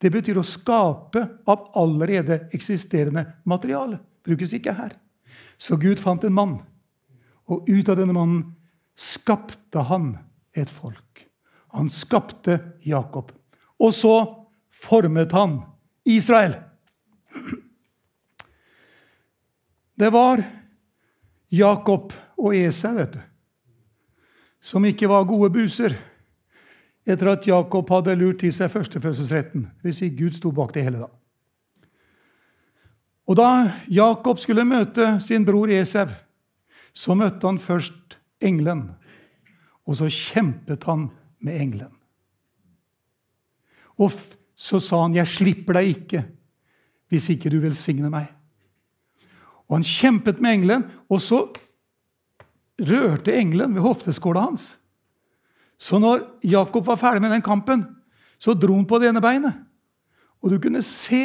Det 0.00 0.10
betyr 0.14 0.38
å 0.38 0.46
skape 0.46 1.24
av 1.48 1.68
allerede 1.76 2.46
eksisterende 2.54 3.26
materiale. 3.44 3.98
Brukes 4.24 4.54
ikke 4.56 4.76
her. 4.78 4.94
Så 5.58 5.76
Gud 5.76 6.00
fant 6.00 6.24
en 6.24 6.34
mann, 6.34 6.58
og 7.50 7.68
ut 7.68 7.88
av 7.88 7.98
denne 7.98 8.14
mannen 8.14 8.44
skapte 8.98 9.82
han 9.90 10.12
et 10.56 10.70
folk. 10.70 11.26
Han 11.76 11.90
skapte 11.92 12.60
Jakob. 12.86 13.32
Og 13.78 13.92
så 13.94 14.14
formet 14.72 15.34
han 15.36 15.60
Israel. 16.08 16.56
Det 19.98 20.12
var 20.14 20.42
Jakob 21.50 22.12
og 22.38 22.54
Esau, 22.54 22.94
vet 22.94 23.16
du, 23.16 23.20
som 24.60 24.84
ikke 24.86 25.08
var 25.10 25.26
gode 25.26 25.50
buser 25.50 25.96
etter 27.08 27.32
at 27.32 27.46
Jakob 27.48 27.88
hadde 27.90 28.14
lurt 28.20 28.42
til 28.42 28.52
seg 28.54 28.70
førstefødselsretten. 28.70 29.64
Dvs. 29.82 29.98
Si 29.98 30.10
Gud 30.14 30.36
sto 30.36 30.52
bak 30.54 30.74
det 30.76 30.84
hele 30.86 31.00
da. 31.02 31.08
Og 33.28 33.36
da 33.36 33.48
Jakob 33.92 34.38
skulle 34.40 34.66
møte 34.68 35.16
sin 35.24 35.44
bror 35.44 35.72
Esau, 35.72 36.08
så 36.92 37.16
møtte 37.16 37.48
han 37.48 37.58
først 37.60 38.18
engelen. 38.44 38.86
Og 39.88 39.98
så 39.98 40.08
kjempet 40.12 40.84
han 40.88 41.08
med 41.40 41.60
engelen. 41.60 41.94
Og 43.98 44.12
så 44.54 44.78
sa 44.80 45.02
han, 45.02 45.14
'Jeg 45.14 45.26
slipper 45.26 45.72
deg 45.72 45.86
ikke 45.88 46.24
hvis 47.08 47.30
ikke 47.30 47.50
du 47.50 47.60
velsigner 47.60 48.10
meg'. 48.10 48.37
Og 49.68 49.78
han 49.78 49.86
kjempet 49.86 50.40
med 50.40 50.56
engelen, 50.56 50.84
og 51.12 51.20
så 51.20 51.42
rørte 52.78 53.34
engelen 53.36 53.74
ved 53.76 53.84
hofteskåla 53.84 54.46
hans. 54.48 54.72
Så 55.78 56.00
når 56.02 56.24
Jakob 56.42 56.86
var 56.86 56.98
ferdig 56.98 57.22
med 57.22 57.32
den 57.34 57.44
kampen, 57.44 57.84
så 58.38 58.54
dro 58.54 58.74
han 58.74 58.86
på 58.88 58.98
det 58.98 59.10
ene 59.10 59.22
beinet. 59.22 59.54
Og 60.42 60.50
du 60.50 60.58
kunne 60.62 60.82
se 60.82 61.24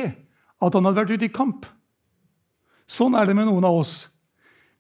at 0.64 0.76
han 0.76 0.86
hadde 0.86 1.00
vært 1.00 1.14
ute 1.16 1.30
i 1.30 1.34
kamp. 1.34 1.66
Sånn 2.90 3.16
er 3.18 3.30
det 3.30 3.36
med 3.38 3.48
noen 3.48 3.66
av 3.66 3.80
oss. 3.80 3.96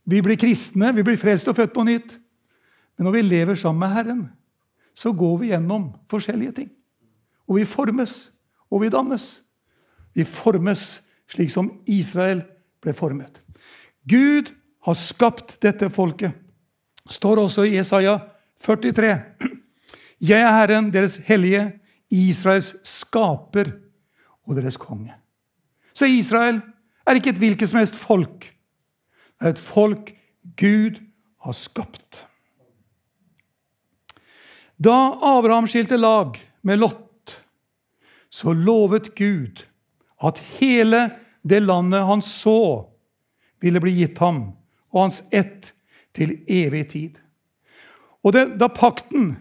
Vi 0.04 0.20
blir 0.24 0.40
kristne, 0.40 0.92
vi 0.94 1.06
blir 1.06 1.20
frelst 1.20 1.48
og 1.48 1.58
født 1.58 1.74
på 1.76 1.86
nytt. 1.88 2.18
Men 2.98 3.08
når 3.08 3.18
vi 3.18 3.26
lever 3.26 3.60
sammen 3.60 3.86
med 3.86 3.96
Herren, 3.96 4.24
så 4.94 5.14
går 5.16 5.38
vi 5.42 5.52
gjennom 5.54 5.92
forskjellige 6.12 6.58
ting. 6.60 6.70
Og 7.50 7.62
vi 7.62 7.70
formes, 7.70 8.32
og 8.70 8.84
vi 8.84 8.92
dannes. 8.94 9.42
Vi 10.14 10.26
formes 10.28 11.02
slik 11.32 11.50
som 11.54 11.72
Israel 11.90 12.44
ble 12.84 12.94
formet. 12.94 13.43
Gud 14.10 14.52
har 14.84 14.98
skapt 15.00 15.58
dette 15.64 15.90
folket. 15.90 16.34
står 17.10 17.40
også 17.44 17.66
i 17.68 17.76
Jesaja 17.76 18.18
43. 18.64 19.14
Jeg 20.24 20.40
er 20.40 20.54
Herren, 20.56 20.92
deres 20.94 21.18
hellige, 21.28 21.66
Israels 22.12 22.76
skaper 22.88 23.74
og 24.48 24.56
deres 24.56 24.78
konge. 24.78 25.14
Så 25.94 26.06
Israel 26.06 26.62
er 27.08 27.20
ikke 27.20 27.34
et 27.34 27.42
hvilket 27.42 27.70
som 27.70 27.82
helst 27.82 28.00
folk. 28.00 28.48
Det 29.40 29.48
er 29.50 29.56
et 29.56 29.60
folk 29.60 30.14
Gud 30.60 31.00
har 31.44 31.56
skapt. 31.58 32.24
Da 34.84 34.96
Abraham 35.24 35.68
skilte 35.68 35.98
lag 36.00 36.40
med 36.64 36.80
Lot, 36.80 37.36
så 38.30 38.54
lovet 38.56 39.14
Gud 39.16 39.64
at 40.24 40.40
hele 40.58 41.10
det 41.44 41.62
landet 41.64 42.08
han 42.08 42.24
så, 42.24 42.93
ville 43.64 43.82
bli 43.84 43.96
gitt 44.02 44.20
ham 44.24 44.46
og 44.94 45.06
hans 45.06 45.22
ett 45.32 45.72
til 46.14 46.36
evig 46.52 46.86
tid. 46.94 47.18
Og 48.24 48.36
det, 48.36 48.46
da 48.60 48.70
pakten 48.72 49.34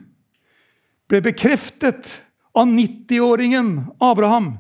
ble 1.11 1.21
bekreftet 1.25 2.09
av 2.57 2.71
90-åringen 2.71 3.75
Abraham 4.03 4.55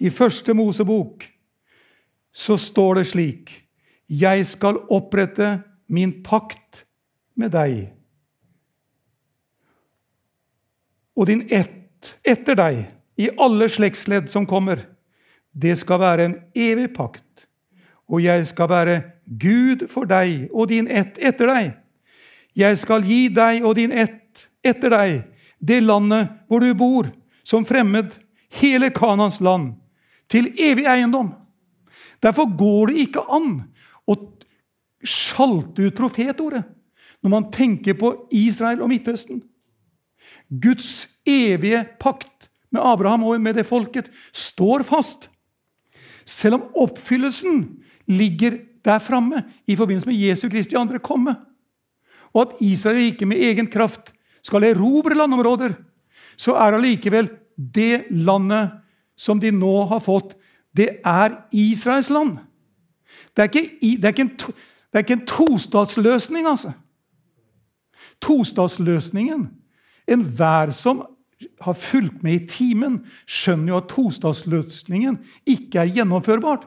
i 0.00 0.10
første 0.12 0.54
Mosebok, 0.56 1.26
så 2.32 2.56
står 2.56 3.00
det 3.00 3.08
slik 3.10 3.56
Jeg 4.10 4.46
skal 4.46 4.78
opprette 4.90 5.58
min 5.90 6.20
pakt 6.22 6.84
med 7.38 7.52
deg 7.54 7.90
og 11.20 11.28
din 11.28 11.42
ett 11.52 12.14
etter 12.24 12.56
deg 12.56 12.78
i 13.20 13.28
alle 13.36 13.68
slektsledd 13.68 14.30
som 14.32 14.46
kommer. 14.48 14.80
Det 15.52 15.74
skal 15.76 16.00
være 16.00 16.24
en 16.24 16.36
evig 16.56 16.88
pakt 16.96 17.26
og 18.10 18.22
jeg 18.22 18.46
skal 18.48 18.68
være 18.70 18.96
Gud 19.40 19.86
for 19.90 20.08
deg 20.10 20.48
og 20.50 20.70
din 20.72 20.88
ett 20.90 21.18
etter 21.22 21.50
deg. 21.50 21.68
Jeg 22.58 22.78
skal 22.80 23.06
gi 23.06 23.28
deg 23.30 23.62
og 23.64 23.76
din 23.78 23.92
ett 23.94 24.48
etter 24.66 24.90
deg 24.90 25.20
det 25.60 25.78
landet 25.84 26.32
hvor 26.48 26.64
du 26.64 26.72
bor, 26.74 27.10
som 27.44 27.66
fremmed, 27.68 28.16
hele 28.60 28.90
Kanans 28.90 29.38
land, 29.44 29.74
til 30.30 30.50
evig 30.58 30.86
eiendom. 30.88 31.30
Derfor 32.22 32.50
går 32.58 32.90
det 32.90 33.06
ikke 33.06 33.24
an 33.32 33.52
å 34.08 34.16
sjalte 35.04 35.86
ut 35.86 35.96
profetordet 35.96 36.64
når 37.20 37.32
man 37.32 37.48
tenker 37.52 37.96
på 38.00 38.12
Israel 38.32 38.82
og 38.82 38.90
Midtøsten. 38.92 39.42
Guds 40.48 41.08
evige 41.28 41.84
pakt 42.00 42.48
med 42.72 42.82
Abraham 42.84 43.26
og 43.28 43.40
med 43.40 43.58
det 43.58 43.66
folket, 43.68 44.08
står 44.32 44.84
fast. 44.86 45.28
Selv 46.24 46.60
om 46.60 46.68
oppfyllelsen 46.86 47.64
ligger 48.10 48.58
der 48.84 49.02
framme 49.02 49.44
i 49.68 49.76
forbindelse 49.76 50.08
med 50.08 50.18
Jesu 50.18 50.48
Kristi 50.50 50.78
andre 50.78 50.98
komme, 50.98 51.36
og 52.32 52.42
at 52.42 52.60
Israel 52.62 53.10
ikke 53.10 53.26
med 53.26 53.42
egen 53.42 53.66
kraft 53.70 54.12
skal 54.42 54.64
erobre 54.64 55.14
landområder, 55.14 55.74
så 56.38 56.54
er 56.56 56.78
allikevel 56.78 57.28
det 57.56 58.06
landet 58.10 58.70
som 59.18 59.40
de 59.40 59.50
nå 59.52 59.84
har 59.90 60.00
fått, 60.00 60.36
det 60.76 61.02
er 61.04 61.34
Israels 61.52 62.08
land. 62.10 62.38
Det 63.36 63.42
er 63.42 63.50
ikke, 63.50 63.66
det 63.80 64.04
er 64.04 64.14
ikke 64.14 64.24
en, 64.24 64.36
det 64.38 64.96
er 64.96 65.04
ikke 65.04 65.18
en 65.18 65.26
tostatsløsning, 65.28 66.46
altså. 66.48 66.72
Tostatsløsningen 68.22 69.48
Enhver 70.10 70.72
som 70.74 71.04
har 71.62 71.76
fulgt 71.78 72.24
med 72.24 72.34
i 72.34 72.46
timen, 72.50 72.98
skjønner 73.28 73.72
jo 73.72 73.78
at 73.78 73.90
tostatsløsningen 73.92 75.18
ikke 75.48 75.78
er 75.80 75.92
gjennomførbart. 75.94 76.66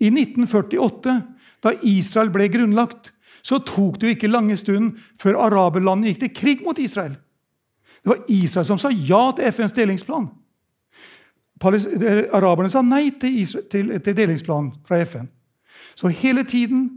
I 0.00 0.08
1948, 0.08 1.16
da 1.60 1.72
Israel 1.84 2.30
ble 2.32 2.48
grunnlagt, 2.52 3.12
så 3.44 3.60
tok 3.64 3.98
det 4.00 4.06
jo 4.06 4.16
ikke 4.16 4.30
lange 4.30 4.56
stunden 4.60 4.94
før 5.20 5.38
araberlandene 5.46 6.12
gikk 6.12 6.22
til 6.24 6.32
krig 6.36 6.62
mot 6.64 6.78
Israel. 6.80 7.16
Det 8.00 8.12
var 8.12 8.22
Israel 8.32 8.68
som 8.68 8.80
sa 8.80 8.90
ja 8.92 9.22
til 9.36 9.52
FNs 9.52 9.76
delingsplan. 9.76 10.28
Araberne 11.60 12.70
sa 12.72 12.80
nei 12.84 13.10
til, 13.20 13.42
Israel, 13.42 13.66
til, 13.68 13.92
til 14.00 14.16
delingsplanen 14.16 14.72
fra 14.88 15.02
FN. 15.04 15.28
Så 15.94 16.08
hele 16.08 16.44
tiden 16.48 16.88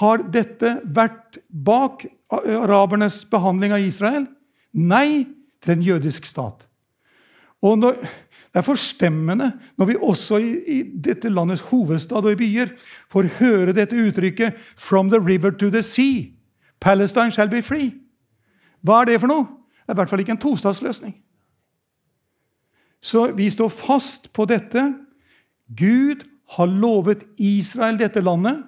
har 0.00 0.24
dette 0.34 0.78
vært 0.84 1.38
bak 1.48 2.04
arabernes 2.32 3.22
behandling 3.30 3.72
av 3.72 3.84
Israel. 3.84 4.26
Nei 4.74 5.24
til 5.62 5.76
en 5.76 5.84
jødisk 5.86 6.26
stat. 6.28 6.66
Og 7.64 7.78
når, 7.80 8.00
Det 8.54 8.60
er 8.60 8.66
forstemmende 8.68 9.48
når 9.76 9.86
vi 9.86 9.94
også 9.98 10.38
i, 10.38 10.50
i, 10.70 10.82
dette 11.04 11.28
landets 11.28 11.64
hovedstad 11.72 12.22
og 12.22 12.32
i 12.32 12.38
byer 12.38 12.70
får 13.10 13.26
høre 13.40 13.74
dette 13.74 13.98
uttrykket 13.98 14.54
'From 14.78 15.10
the 15.10 15.18
river 15.18 15.50
to 15.50 15.70
the 15.70 15.82
sea'. 15.82 16.30
Palestine 16.80 17.32
shall 17.32 17.50
be 17.50 17.62
free. 17.62 17.94
Hva 18.82 19.00
er 19.00 19.04
det 19.04 19.20
for 19.20 19.26
noe? 19.26 19.42
Det 19.42 19.88
er 19.88 19.94
i 19.94 19.98
hvert 19.98 20.08
fall 20.08 20.20
ikke 20.20 20.32
en 20.36 20.38
tostatsløsning. 20.38 21.14
Så 23.02 23.32
vi 23.36 23.50
står 23.50 23.68
fast 23.68 24.32
på 24.32 24.44
dette. 24.44 24.94
Gud 25.76 26.22
har 26.56 26.66
lovet 26.66 27.24
Israel 27.38 27.98
dette 27.98 28.20
landet. 28.20 28.62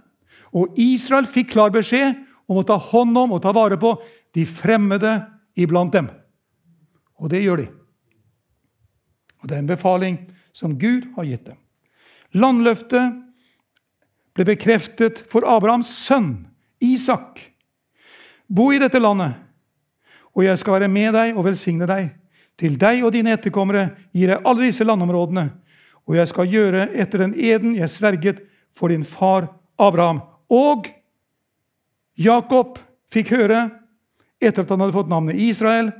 Og 0.52 0.74
Israel 0.76 1.26
fikk 1.26 1.54
klar 1.54 1.70
beskjed 1.70 2.14
om 2.48 2.58
å 2.58 2.66
ta 2.66 2.76
hånd 2.76 3.16
om 3.18 3.32
og 3.32 3.42
ta 3.42 3.52
vare 3.52 3.78
på 3.78 3.94
de 4.34 4.46
fremmede 4.46 5.20
iblant 5.56 5.92
dem. 5.92 6.10
Og 7.20 7.30
det 7.30 7.44
gjør 7.44 7.56
de. 7.56 7.68
Og 9.42 9.48
Det 9.48 9.56
er 9.56 9.62
en 9.62 9.70
befaling 9.70 10.18
som 10.52 10.78
Gud 10.78 11.08
har 11.16 11.24
gitt 11.28 11.46
dem. 11.46 11.58
Landløftet 12.36 13.22
ble 14.36 14.44
bekreftet 14.44 15.22
for 15.30 15.46
Abrahams 15.48 15.88
sønn 15.88 16.46
Isak. 16.80 17.40
Bo 18.46 18.70
i 18.72 18.80
dette 18.80 19.00
landet, 19.00 19.34
og 20.36 20.44
jeg 20.44 20.58
skal 20.60 20.76
være 20.76 20.92
med 20.92 21.14
deg 21.16 21.36
og 21.36 21.46
velsigne 21.48 21.88
deg. 21.88 22.10
Til 22.56 22.76
deg 22.80 23.02
og 23.04 23.12
dine 23.12 23.34
etterkommere 23.36 23.88
gir 24.16 24.32
jeg 24.32 24.44
alle 24.44 24.68
disse 24.68 24.84
landområdene, 24.84 25.48
og 26.06 26.16
jeg 26.16 26.30
skal 26.30 26.52
gjøre 26.52 26.86
etter 26.94 27.24
den 27.24 27.34
eden 27.34 27.74
jeg 27.76 27.90
sverget 27.90 28.44
for 28.76 28.92
din 28.92 29.04
far 29.04 29.48
Abraham. 29.80 30.22
Og 30.52 30.86
Jakob 32.16 32.78
fikk 33.12 33.32
høre, 33.34 33.66
etter 34.40 34.64
at 34.64 34.72
han 34.72 34.84
hadde 34.84 34.94
fått 34.96 35.10
navnet 35.10 35.40
Israel, 35.40 35.90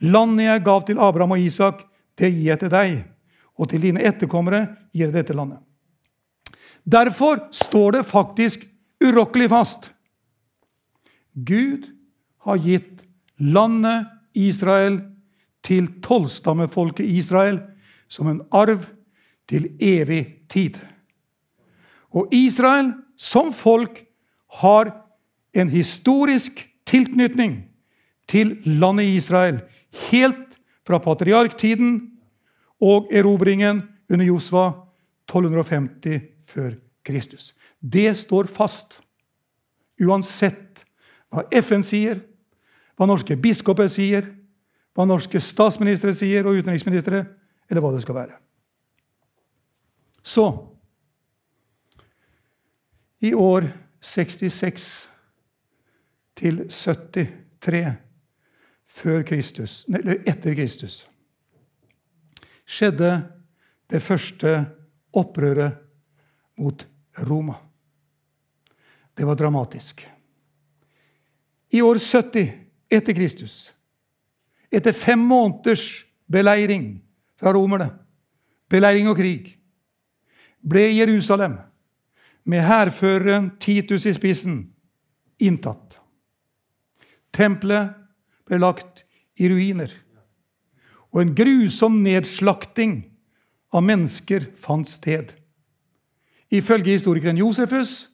landet 0.00 0.46
jeg 0.46 0.64
gav 0.66 0.86
til 0.86 1.02
Abraham 1.02 1.36
og 1.36 1.42
Isak, 1.42 1.84
det 2.20 2.30
gir 2.34 2.50
jeg 2.52 2.60
til 2.62 2.72
deg, 2.72 3.00
og 3.60 3.70
til 3.70 3.82
dine 3.82 4.04
etterkommere 4.04 4.66
gir 4.92 5.08
jeg 5.08 5.16
dette 5.16 5.36
landet. 5.36 5.60
Derfor 6.84 7.46
står 7.52 7.98
det 7.98 8.08
faktisk 8.08 8.64
urokkelig 9.04 9.50
fast. 9.52 9.90
Gud 11.34 11.88
har 12.44 12.60
gitt 12.60 13.04
landet 13.40 14.08
Israel 14.36 15.00
til 15.64 15.88
tolvstammefolket 16.04 17.04
Israel 17.04 17.60
som 18.08 18.30
en 18.30 18.40
arv 18.52 18.86
til 19.50 19.68
evig 19.80 20.48
tid. 20.48 20.78
Og 22.10 22.32
Israel 22.34 22.92
som 23.20 23.52
folk 23.52 24.02
har 24.60 24.92
en 25.54 25.70
historisk 25.70 26.64
tilknytning 26.86 27.60
til 28.28 28.56
landet 28.64 29.10
Israel. 29.20 29.60
Helt 30.10 30.49
fra 30.90 30.98
patriarktiden 31.02 31.98
og 32.82 33.12
erobringen 33.14 33.84
under 34.10 34.26
Josva 34.26 34.66
1250 35.30 36.20
før 36.50 36.74
Kristus. 37.06 37.52
Det 37.80 38.10
står 38.18 38.50
fast. 38.50 38.98
Uansett 40.00 40.84
hva 41.30 41.44
FN 41.60 41.84
sier, 41.86 42.22
hva 42.98 43.06
norske 43.06 43.36
biskoper 43.38 43.90
sier, 43.92 44.26
hva 44.96 45.06
norske 45.06 45.38
statsministre 45.44 46.14
sier 46.16 46.48
og 46.48 46.58
utenriksministre, 46.58 47.22
eller 47.70 47.84
hva 47.84 47.92
det 47.94 48.02
skal 48.02 48.16
være. 48.16 48.38
Så 50.24 50.46
I 53.20 53.34
år 53.36 53.68
66 54.00 54.86
til 56.40 56.62
73 56.72 58.09
før 58.90 59.22
Kristus, 59.26 59.84
eller 59.88 60.22
etter 60.28 60.54
Kristus 60.58 61.04
skjedde 62.70 63.10
det 63.90 64.02
første 64.02 64.50
opprøret 65.16 65.78
mot 66.60 66.84
Roma. 67.26 67.56
Det 69.16 69.26
var 69.26 69.34
dramatisk. 69.34 70.04
I 71.70 71.82
år 71.82 71.98
70 71.98 72.52
etter 72.90 73.14
Kristus, 73.14 73.72
etter 74.70 74.94
fem 74.94 75.18
måneders 75.18 76.04
beleiring 76.30 77.00
fra 77.38 77.52
romerne, 77.54 77.90
beleiring 78.70 79.10
og 79.10 79.18
krig, 79.18 79.56
ble 80.60 80.86
Jerusalem, 80.94 81.58
med 82.44 82.64
hærføreren 82.64 83.50
Titus 83.60 84.06
i 84.06 84.14
spissen, 84.16 84.62
inntatt. 85.38 85.98
Tempelet 87.32 87.99
ble 88.50 88.60
lagt 88.60 89.04
i 89.38 89.48
ruiner. 89.50 89.92
Og 91.14 91.22
en 91.22 91.34
grusom 91.34 92.00
nedslakting 92.04 93.00
av 93.74 93.84
mennesker 93.86 94.50
fant 94.58 94.88
sted. 94.90 95.32
Ifølge 96.50 96.96
historikeren 96.96 97.38
Josefus 97.38 98.10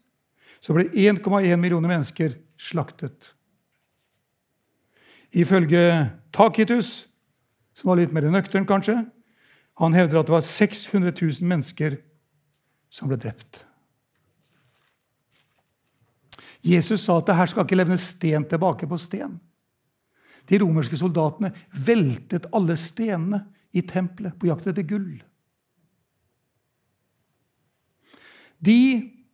så 0.60 0.76
ble 0.76 0.88
1,1 0.92 1.56
millioner 1.60 1.88
mennesker 1.88 2.36
slaktet. 2.60 3.32
Ifølge 5.36 6.08
Takitus, 6.32 7.06
som 7.76 7.90
var 7.90 8.00
litt 8.00 8.12
mer 8.14 8.28
nøktern 8.32 8.68
kanskje, 8.68 8.98
han 9.76 9.96
hevder 9.96 10.20
at 10.20 10.28
det 10.28 10.36
var 10.36 10.44
600 10.44 11.12
000 11.12 11.48
mennesker 11.48 11.98
som 12.92 13.10
ble 13.10 13.18
drept. 13.20 13.64
Jesus 16.64 17.04
sa 17.04 17.18
at 17.20 17.28
det 17.28 17.36
her 17.36 17.50
skal 17.50 17.66
ikke 17.66 17.78
levne 17.78 17.98
sten 18.00 18.46
tilbake 18.48 18.88
på 18.88 18.98
sten. 19.00 19.36
De 20.46 20.58
romerske 20.62 20.98
soldatene 20.98 21.52
veltet 21.86 22.46
alle 22.54 22.76
stenene 22.78 23.42
i 23.76 23.82
tempelet 23.86 24.36
på 24.38 24.48
jakt 24.50 24.68
etter 24.70 24.86
gull. 24.86 25.16
De 28.62 28.80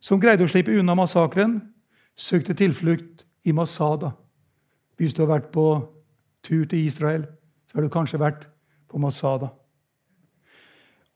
som 0.03 0.19
greide 0.19 0.43
å 0.43 0.51
slippe 0.51 0.73
unna 0.75 0.95
massakren, 0.99 1.59
søkte 2.15 2.55
tilflukt 2.57 3.23
i 3.47 3.53
Masada. 3.55 4.11
Hvis 4.99 5.15
du 5.15 5.23
har 5.23 5.31
vært 5.37 5.51
på 5.53 5.67
tur 6.43 6.65
til 6.69 6.85
Israel, 6.85 7.25
så 7.65 7.77
har 7.77 7.85
du 7.85 7.93
kanskje 7.93 8.21
vært 8.21 8.47
på 8.91 8.99
Masada. 9.01 9.53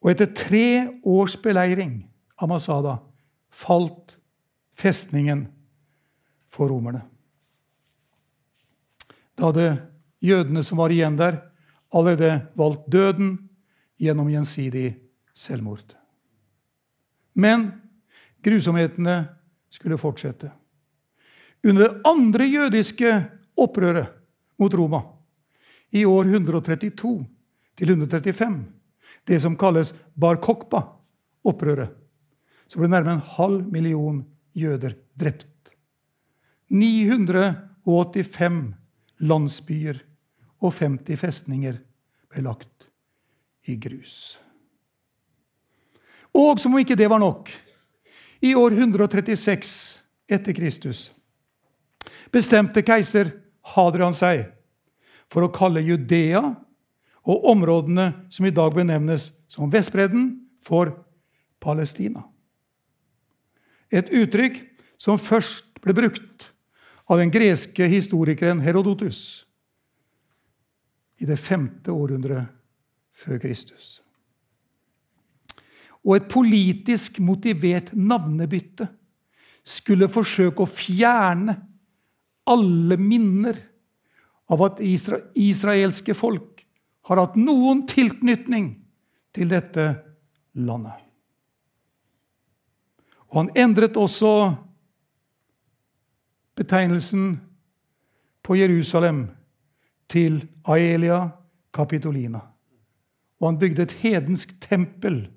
Og 0.02 0.14
etter 0.14 0.32
tre 0.32 0.70
års 1.06 1.36
beleiring 1.42 2.00
av 2.40 2.50
Masada 2.54 2.98
falt 3.52 4.16
festningen 4.78 5.48
for 6.54 6.72
romerne. 6.72 7.04
Da 9.38 9.52
hadde 9.52 9.68
jødene 10.24 10.64
som 10.66 10.80
var 10.82 10.94
igjen 10.94 11.18
der, 11.20 11.44
allerede 11.94 12.48
valgt 12.58 12.88
døden 12.92 13.36
gjennom 14.02 14.30
gjensidig 14.32 14.96
selvmord. 15.38 15.94
Men 17.38 17.70
grusomhetene 18.44 19.28
skulle 19.70 20.00
fortsette. 20.02 20.50
Under 21.66 21.86
det 21.86 22.02
andre 22.08 22.48
jødiske 22.50 23.12
opprøret 23.58 24.10
mot 24.58 24.74
Roma 24.74 25.02
i 25.94 26.06
år 26.06 26.26
132 26.26 27.26
til 27.78 27.94
135, 27.94 28.58
det 29.28 29.40
som 29.42 29.58
kalles 29.60 29.94
Bar 30.16 30.40
Kokba-opprøret, 30.42 31.94
så 32.68 32.80
ble 32.80 32.90
nærmere 32.92 33.20
en 33.20 33.30
halv 33.38 33.72
million 33.72 34.26
jøder 34.58 34.98
drept. 35.16 35.72
985 36.74 38.74
landsbyer 39.24 40.00
og 40.62 40.74
50 40.74 41.20
festninger 41.20 41.78
ble 42.32 42.44
lagt 42.46 42.88
i 43.68 43.78
grus. 43.80 44.38
Og 46.38 46.60
som 46.62 46.76
om 46.76 46.82
ikke 46.82 46.98
det 46.98 47.10
var 47.10 47.22
nok, 47.22 47.50
i 48.42 48.54
år 48.54 48.76
136 48.78 49.72
etter 50.30 50.54
Kristus 50.54 51.08
bestemte 52.34 52.84
keiser 52.86 53.32
Hadrian 53.74 54.16
seg 54.16 54.46
for 55.32 55.46
å 55.46 55.52
kalle 55.54 55.84
Judea 55.84 56.42
og 57.28 57.48
områdene 57.52 58.12
som 58.32 58.48
i 58.48 58.54
dag 58.54 58.76
benevnes 58.76 59.32
som 59.52 59.72
Vestbredden, 59.72 60.36
for 60.68 60.90
Palestina. 61.64 62.26
Et 63.88 64.10
uttrykk 64.12 64.58
som 65.00 65.20
først 65.22 65.80
ble 65.80 65.94
brukt 65.96 66.50
av 67.08 67.22
den 67.22 67.32
greske 67.32 67.88
historikeren 67.88 68.60
Herodotus 68.64 69.46
i 71.18 71.26
det 71.26 71.40
femte 71.40 71.94
århundret 71.94 72.52
før 73.18 73.40
Kristus. 73.42 73.98
Og 76.06 76.18
et 76.18 76.28
politisk 76.32 77.20
motivert 77.24 77.94
navnebytte 77.96 78.88
skulle 79.68 80.12
forsøke 80.12 80.64
å 80.64 80.70
fjerne 80.70 81.58
alle 82.48 83.00
minner 83.00 83.58
av 84.48 84.62
at 84.64 84.80
isra 84.84 85.20
israelske 85.36 86.16
folk 86.16 86.64
har 87.08 87.20
hatt 87.20 87.36
noen 87.40 87.84
tilknytning 87.88 88.70
til 89.36 89.52
dette 89.52 89.90
landet. 90.56 90.96
Og 93.28 93.42
han 93.42 93.52
endret 93.60 94.00
også 94.00 94.32
betegnelsen 96.58 97.38
på 98.44 98.58
Jerusalem 98.58 99.28
til 100.10 100.42
Aelia 100.68 101.30
Capitolina. 101.76 102.42
Og 103.38 103.52
han 103.52 103.60
bygde 103.62 103.86
et 103.86 103.96
hedensk 104.02 104.56
tempel 104.64 105.28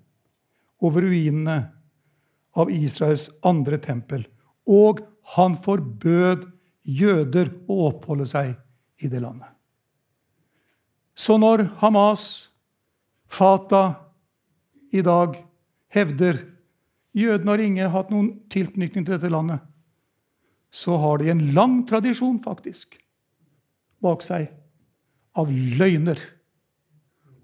over 0.81 1.05
ruinene 1.05 1.59
av 2.57 2.71
Israels 2.73 3.29
andre 3.47 3.79
tempel. 3.83 4.25
Og 4.65 5.03
han 5.37 5.57
forbød 5.61 6.47
jøder 6.83 7.53
å 7.69 7.91
oppholde 7.91 8.27
seg 8.29 8.55
i 9.01 9.11
det 9.11 9.21
landet. 9.23 9.49
Så 11.15 11.37
når 11.37 11.67
Hamas, 11.83 12.49
Fatah, 13.31 13.99
i 14.91 15.03
dag 15.07 15.37
hevder 15.93 16.41
jødene 17.15 17.53
har 17.53 17.63
ingen 17.63 17.93
hatt 17.93 18.11
noen 18.11 18.33
tilknytning 18.51 19.05
til 19.05 19.15
dette 19.15 19.31
landet, 19.31 19.61
så 20.71 20.97
har 20.97 21.19
de 21.19 21.31
en 21.31 21.41
lang 21.55 21.83
tradisjon, 21.89 22.39
faktisk, 22.43 22.97
bak 24.03 24.23
seg 24.23 24.49
av 25.39 25.51
løgner 25.51 26.21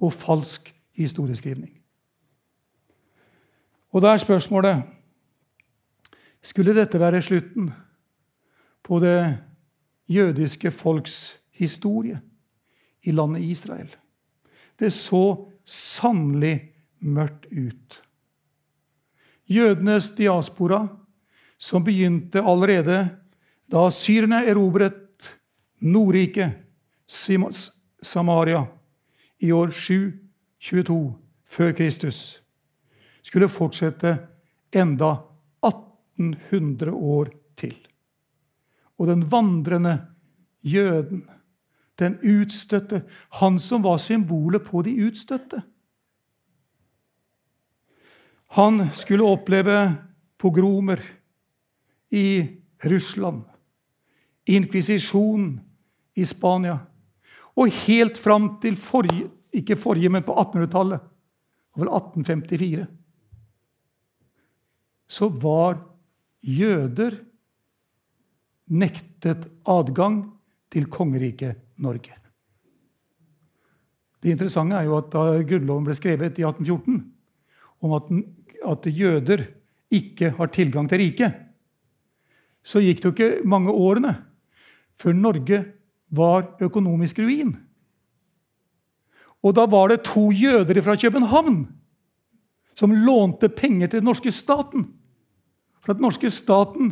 og 0.00 0.12
falsk 0.14 0.70
historieskrivning. 0.96 1.72
Og 3.94 4.02
da 4.02 4.12
er 4.12 4.22
spørsmålet 4.22 4.92
Skulle 6.46 6.76
dette 6.76 7.00
være 7.00 7.18
slutten 7.22 7.72
på 8.86 8.98
det 9.02 9.38
jødiske 10.06 10.70
folks 10.70 11.40
historie 11.50 12.20
i 13.02 13.10
landet 13.10 13.42
Israel? 13.42 13.88
Det 14.78 14.92
så 14.92 15.50
sannelig 15.64 16.72
mørkt 17.00 17.46
ut. 17.50 18.02
Jødenes 19.50 20.10
diaspora, 20.10 20.86
som 21.58 21.84
begynte 21.84 22.42
allerede 22.42 23.08
da 23.70 23.86
syrerne 23.90 24.44
erobret 24.46 25.02
Nordriket, 25.80 26.52
Samaria, 27.06 28.66
i 29.38 29.52
år 29.52 29.70
722 29.70 31.14
før 31.44 31.72
Kristus 31.76 32.20
skulle 33.22 33.48
fortsette 33.52 34.14
enda 34.72 35.10
1800 35.66 36.92
år 36.92 37.30
til. 37.58 37.76
Og 38.96 39.10
den 39.10 39.26
vandrende 39.30 39.98
jøden, 40.64 41.26
den 42.00 42.16
utstøtte, 42.24 43.02
han 43.40 43.58
som 43.60 43.84
var 43.84 44.00
symbolet 44.00 44.64
på 44.64 44.82
de 44.86 44.94
utstøtte 45.06 45.62
Han 48.56 48.86
skulle 48.94 49.26
oppleve 49.26 49.96
pogromer 50.40 51.00
i 52.10 52.46
Russland, 52.84 53.42
inkvisisjon 54.46 55.48
i 56.14 56.24
Spania, 56.26 56.78
og 57.56 57.72
helt 57.86 58.18
fram 58.20 58.56
til 58.62 58.76
forrige, 58.76 59.30
ikke 59.56 59.78
forrige, 59.80 60.10
men 60.12 60.24
på 60.24 60.34
1800-tallet, 60.36 61.00
vel 61.76 61.90
1854 61.92 62.86
så 65.06 65.28
var 65.30 65.78
jøder 66.42 67.14
nektet 68.66 69.46
adgang 69.70 70.24
til 70.72 70.88
kongeriket 70.90 71.60
Norge. 71.78 72.16
Det 74.18 74.32
interessante 74.34 74.74
er 74.74 74.88
jo 74.88 74.96
at 74.98 75.12
da 75.12 75.36
Grunnloven 75.46 75.86
ble 75.86 75.94
skrevet 75.94 76.40
i 76.40 76.46
1814, 76.46 76.98
om 77.86 77.94
at, 77.94 78.10
at 78.72 78.88
jøder 78.90 79.44
ikke 79.94 80.32
har 80.34 80.50
tilgang 80.50 80.88
til 80.90 81.04
riket, 81.04 81.36
så 82.66 82.82
gikk 82.82 83.00
det 83.00 83.06
jo 83.06 83.14
ikke 83.14 83.46
mange 83.46 83.70
årene 83.70 84.16
før 84.98 85.14
Norge 85.14 85.62
var 86.16 86.48
økonomisk 86.62 87.20
ruin. 87.22 87.52
Og 89.46 89.54
da 89.54 89.66
var 89.70 89.92
det 89.92 90.06
to 90.08 90.30
jøder 90.34 90.80
fra 90.82 90.96
København 90.98 91.60
som 92.76 92.92
lånte 92.92 93.48
penger 93.52 93.88
til 93.88 94.02
den 94.02 94.08
norske 94.10 94.32
staten 94.34 94.88
for 95.80 95.92
at 95.92 96.00
den 96.00 96.08
norske 96.08 96.30
staten 96.34 96.90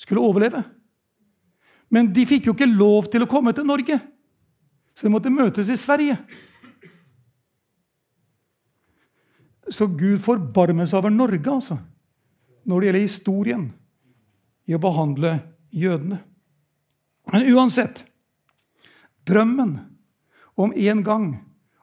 skulle 0.00 0.22
overleve. 0.24 0.62
Men 1.92 2.08
de 2.14 2.24
fikk 2.26 2.48
jo 2.48 2.54
ikke 2.56 2.70
lov 2.70 3.10
til 3.12 3.24
å 3.24 3.28
komme 3.28 3.52
til 3.52 3.68
Norge, 3.68 3.98
så 4.96 5.04
de 5.04 5.12
måtte 5.12 5.32
møtes 5.32 5.68
i 5.68 5.76
Sverige. 5.76 6.16
Så 9.68 9.86
Gud 9.92 10.18
forbarmer 10.24 10.88
seg 10.88 11.02
over 11.02 11.12
Norge 11.12 11.52
altså, 11.52 11.76
når 12.64 12.80
det 12.80 12.88
gjelder 12.88 13.04
historien 13.04 13.68
i 14.66 14.74
å 14.76 14.82
behandle 14.82 15.38
jødene. 15.70 16.20
Men 17.32 17.48
uansett 17.54 18.04
drømmen 19.26 19.76
om 20.58 20.72
en 20.76 21.02
gang 21.06 21.26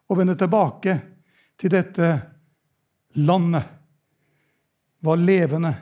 å 0.08 0.18
vende 0.18 0.36
tilbake 0.40 0.98
til 1.60 1.74
dette 1.74 2.10
landet 3.20 3.64
var 5.00 5.20
levende 5.20 5.74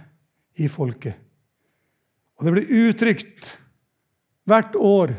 i 0.62 0.69
folket. 0.69 1.15
Og 2.38 2.45
det 2.45 2.53
ble 2.53 2.83
uttrykt 2.86 3.53
hvert 4.47 4.75
år 4.77 5.15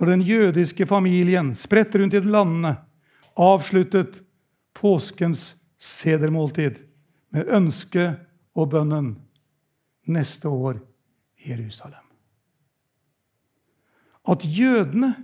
når 0.00 0.12
den 0.14 0.22
jødiske 0.24 0.86
familien 0.88 1.52
spredt 1.56 1.94
rundt 2.00 2.16
i 2.16 2.22
landene 2.24 2.78
avsluttet 3.40 4.22
påskens 4.76 5.54
sedermåltid 5.80 6.80
med 7.36 7.52
ønske 7.52 8.06
og 8.56 8.72
bønnen 8.72 9.12
neste 10.10 10.48
år 10.48 10.80
Jerusalem. 11.46 12.04
At 14.28 14.44
jødene 14.44 15.14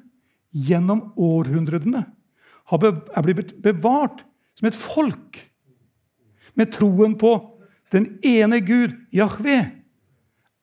gjennom 0.51 1.13
århundrene 1.17 2.07
er 2.73 3.23
blitt 3.23 3.55
bevart 3.63 4.25
som 4.57 4.69
et 4.69 4.79
folk 4.79 5.41
med 6.57 6.73
troen 6.73 7.19
på 7.19 7.35
den 7.93 8.19
ene 8.25 8.61
Gud, 8.65 8.97
Jahve, 9.13 9.59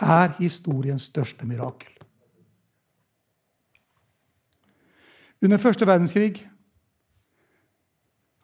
er 0.04 0.34
historiens 0.40 1.06
største 1.08 1.46
mirakel. 1.48 1.92
Under 5.44 5.58
første 5.58 5.88
verdenskrig 5.88 6.42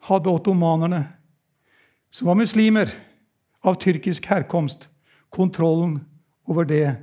hadde 0.08 0.30
ottomanerne, 0.30 1.02
som 2.10 2.30
var 2.30 2.38
muslimer 2.38 2.92
av 3.64 3.76
tyrkisk 3.80 4.26
herkomst, 4.30 4.88
kontrollen 5.30 6.00
over 6.48 6.64
det 6.64 6.94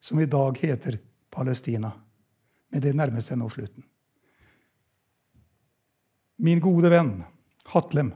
som 0.00 0.20
i 0.20 0.26
dag 0.26 0.58
heter 0.58 0.98
Palestina. 1.30 1.92
Men 2.70 2.82
det 2.84 2.94
nærmer 2.96 3.24
seg 3.24 3.40
nå 3.40 3.48
slutten. 3.52 3.84
Min 6.40 6.62
gode 6.62 6.88
venn 6.92 7.18
Hatlem 7.70 8.14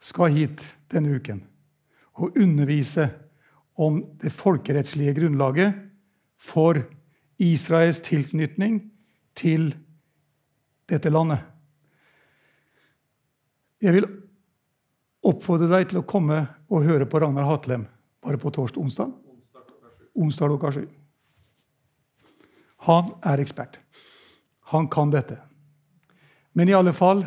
skal 0.00 0.34
hit 0.34 0.64
denne 0.92 1.16
uken 1.16 1.40
og 2.20 2.36
undervise 2.36 3.08
om 3.80 4.02
det 4.20 4.32
folkerettslige 4.34 5.14
grunnlaget 5.16 5.76
for 6.40 6.82
Israels 7.40 8.02
tilknytning 8.04 8.82
til 9.36 9.70
dette 10.90 11.12
landet. 11.12 11.40
Jeg 13.80 13.96
vil 13.96 14.08
oppfordre 15.26 15.68
deg 15.70 15.90
til 15.90 16.00
å 16.00 16.06
komme 16.08 16.44
og 16.70 16.86
høre 16.86 17.08
på 17.08 17.20
Ragnar 17.20 17.48
Hatlem 17.48 17.86
bare 18.24 18.40
på 18.40 18.52
torsdag 18.52 18.80
onsdag. 18.80 19.12
Onsdag 20.16 20.52
klokka 20.52 20.72
sju. 20.74 20.86
Han 22.88 23.12
er 23.24 23.42
ekspert. 23.42 23.78
Han 24.72 24.88
kan 24.88 25.12
dette. 25.12 25.36
Men 26.52 26.68
i 26.68 26.76
alle 26.76 26.92
fall 26.96 27.24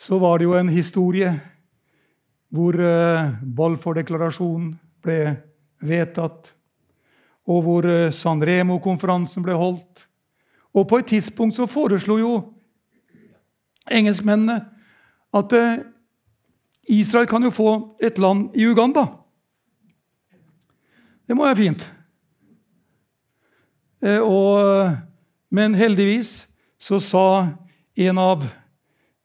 så 0.00 0.18
var 0.18 0.38
det 0.38 0.48
jo 0.48 0.56
en 0.56 0.72
historie 0.72 1.32
hvor 2.50 2.74
uh, 2.74 3.30
Balfour-deklarasjonen 3.44 4.72
ble 5.04 5.18
vedtatt, 5.86 6.50
og 7.46 7.60
hvor 7.66 7.86
uh, 7.86 8.10
San 8.14 8.42
Remo-konferansen 8.42 9.44
ble 9.44 9.54
holdt. 9.54 10.06
Og 10.74 10.88
på 10.88 10.98
et 10.98 11.10
tidspunkt 11.12 11.56
så 11.58 11.68
foreslo 11.70 12.18
jo 12.18 12.32
engelskmennene 13.90 14.58
at 15.36 15.54
uh, 15.54 15.84
Israel 16.88 17.26
kan 17.26 17.42
jo 17.44 17.50
få 17.50 17.96
et 18.02 18.18
land 18.18 18.56
i 18.56 18.66
Uganda. 18.66 19.06
Det 21.28 21.36
må 21.36 21.44
være 21.44 21.56
fint. 21.56 21.84
Og, 24.24 24.90
men 25.52 25.76
heldigvis 25.76 26.48
så 26.80 26.96
sa 27.04 27.26
en 28.00 28.18
av 28.18 28.46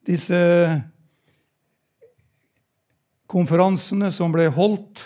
disse 0.06 0.38
konferansene 3.32 4.12
som 4.14 4.34
ble 4.34 4.48
holdt, 4.54 5.02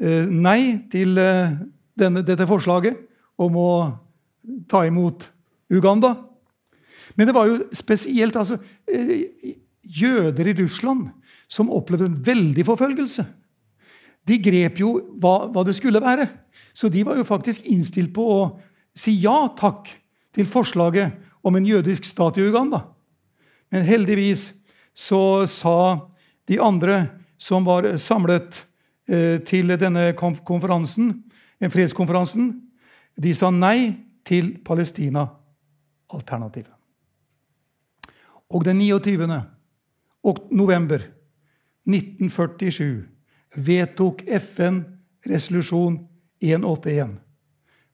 eh, 0.00 0.26
nei 0.26 0.88
til 0.90 1.18
eh, 1.20 1.58
denne, 1.98 2.24
dette 2.26 2.46
forslaget 2.48 2.98
om 3.38 3.58
å 3.58 3.70
ta 4.70 4.84
imot 4.88 5.28
Uganda. 5.70 6.14
Men 7.18 7.28
det 7.28 7.34
var 7.36 7.50
jo 7.50 7.60
spesielt 7.76 8.36
altså, 8.38 8.58
eh, 8.88 9.58
jøder 9.88 10.50
i 10.50 10.56
Russland 10.60 11.08
som 11.48 11.72
opplevde 11.72 12.10
en 12.10 12.20
veldig 12.24 12.64
forfølgelse. 12.68 13.24
De 14.28 14.36
grep 14.42 14.80
jo 14.82 14.98
hva, 15.20 15.48
hva, 15.48 15.64
det 15.64 15.76
skulle 15.76 16.04
være. 16.04 16.26
Så 16.76 16.90
de 16.92 17.04
var 17.06 17.16
jo 17.16 17.24
faktisk 17.26 17.64
innstilt 17.70 18.12
på 18.14 18.24
å 18.28 18.40
si 18.98 19.12
ja 19.22 19.48
takk 19.56 19.88
til 20.36 20.46
forslaget 20.48 21.12
om 21.46 21.56
en 21.56 21.66
jødisk 21.66 22.04
stat 22.04 22.38
i 22.38 22.44
Uganda. 22.44 22.82
Men 23.72 23.86
heldigvis 23.86 24.52
så 24.92 25.46
sa 25.48 26.10
de 26.48 26.60
andre 26.60 27.06
som 27.38 27.64
var 27.64 27.96
samlet 28.00 28.66
eh, 29.08 29.40
til 29.46 29.78
denne 29.78 30.12
konferansen, 30.18 31.22
en 31.58 31.70
fredskonferansen, 31.72 32.62
de 33.18 33.34
sa 33.34 33.50
nei 33.50 33.96
til 34.26 34.58
Palestina-alternativet. 34.66 36.74
Og 38.48 38.64
den 38.64 38.78
29. 38.80 39.42
november 40.50 41.02
1947 41.86 43.08
vedtok 43.54 44.22
FN 44.40 44.82
resolusjon 45.26 45.98
181, 46.40 47.16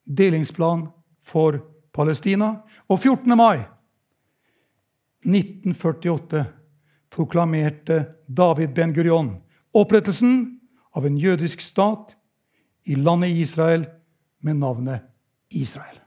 delingsplan 0.05 0.89
for 1.23 1.61
Palestina. 1.93 2.63
Og 2.87 3.01
14. 3.01 3.37
mai 3.37 3.63
1948 5.25 6.45
proklamerte 7.11 8.05
David 8.27 8.75
Ben 8.75 8.93
Gurion 8.93 9.31
opprettelsen 9.75 10.61
av 10.95 11.07
en 11.07 11.17
jødisk 11.19 11.61
stat 11.61 12.15
i 12.85 12.95
landet 12.95 13.35
Israel 13.41 13.87
med 14.45 14.61
navnet 14.61 15.07
Israel. 15.51 15.99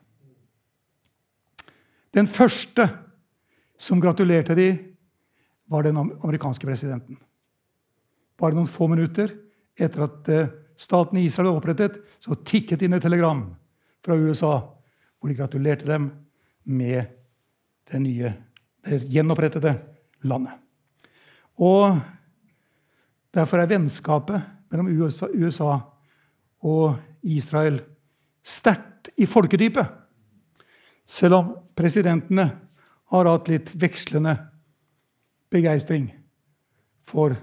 Den 2.13 2.27
første 2.27 2.87
som 3.77 4.01
gratulerte 4.01 4.55
de, 4.57 4.69
var 5.67 5.83
den 5.83 5.97
amerikanske 5.99 6.67
presidenten. 6.67 7.17
Bare 8.37 8.55
noen 8.55 8.69
få 8.69 8.87
minutter 8.91 9.33
etter 9.77 10.05
at 10.07 10.29
eh, 10.31 10.51
staten 10.77 11.19
Israel 11.19 11.51
var 11.51 11.61
opprettet, 11.61 11.99
så 12.19 12.37
tikket 12.37 12.85
inn 12.85 12.95
et 12.97 13.03
telegram 13.03 13.43
fra 14.05 14.17
USA 14.17 14.53
hvor 15.17 15.31
de 15.31 15.37
gratulerte 15.37 15.87
dem 15.87 16.11
med 16.63 17.09
det 17.91 18.03
nye 18.03 18.33
det 18.87 19.01
gjenopprettede 19.09 19.73
landet. 20.29 20.53
Og 21.57 21.97
Derfor 23.37 23.61
er 23.61 23.69
vennskapet 23.69 24.41
mellom 24.71 24.89
USA, 24.89 25.27
USA 25.29 25.77
og 26.65 26.97
Israel 27.21 27.81
sterkt 28.41 29.11
i 29.19 29.27
folkedypet. 29.29 29.85
Selv 31.07 31.37
om 31.37 31.51
presidentene 31.77 32.47
har 33.13 33.29
hatt 33.29 33.51
litt 33.51 33.69
vekslende 33.77 34.33
begeistring 35.49 36.09
for 37.01 37.35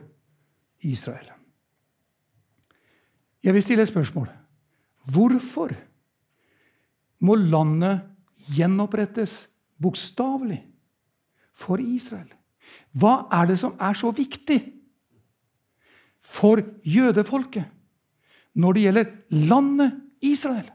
Israel. 0.81 1.31
Jeg 3.45 3.55
vil 3.55 3.63
stille 3.63 3.83
et 3.83 3.89
spørsmål. 3.89 4.29
Hvorfor 5.05 5.73
må 7.21 7.35
landet 7.35 8.01
gjenopprettes 8.57 9.49
bokstavelig? 9.81 10.75
for 11.55 11.81
Israel. 11.81 12.29
Hva 12.99 13.25
er 13.33 13.49
det 13.53 13.59
som 13.61 13.77
er 13.81 13.97
så 13.97 14.11
viktig 14.15 14.59
for 16.25 16.63
jødefolket 16.89 17.71
når 18.59 18.77
det 18.77 18.85
gjelder 18.87 19.13
landet 19.51 20.01
Israel? 20.25 20.71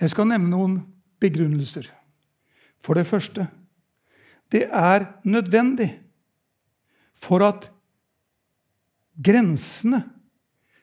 Jeg 0.00 0.10
skal 0.10 0.28
nevne 0.28 0.50
noen 0.50 0.78
begrunnelser. 1.22 1.86
For 2.84 2.96
det 2.98 3.08
første 3.08 3.48
det 4.52 4.66
er 4.68 5.06
nødvendig 5.24 5.88
for 7.16 7.42
at 7.42 7.70
grensene 9.24 10.04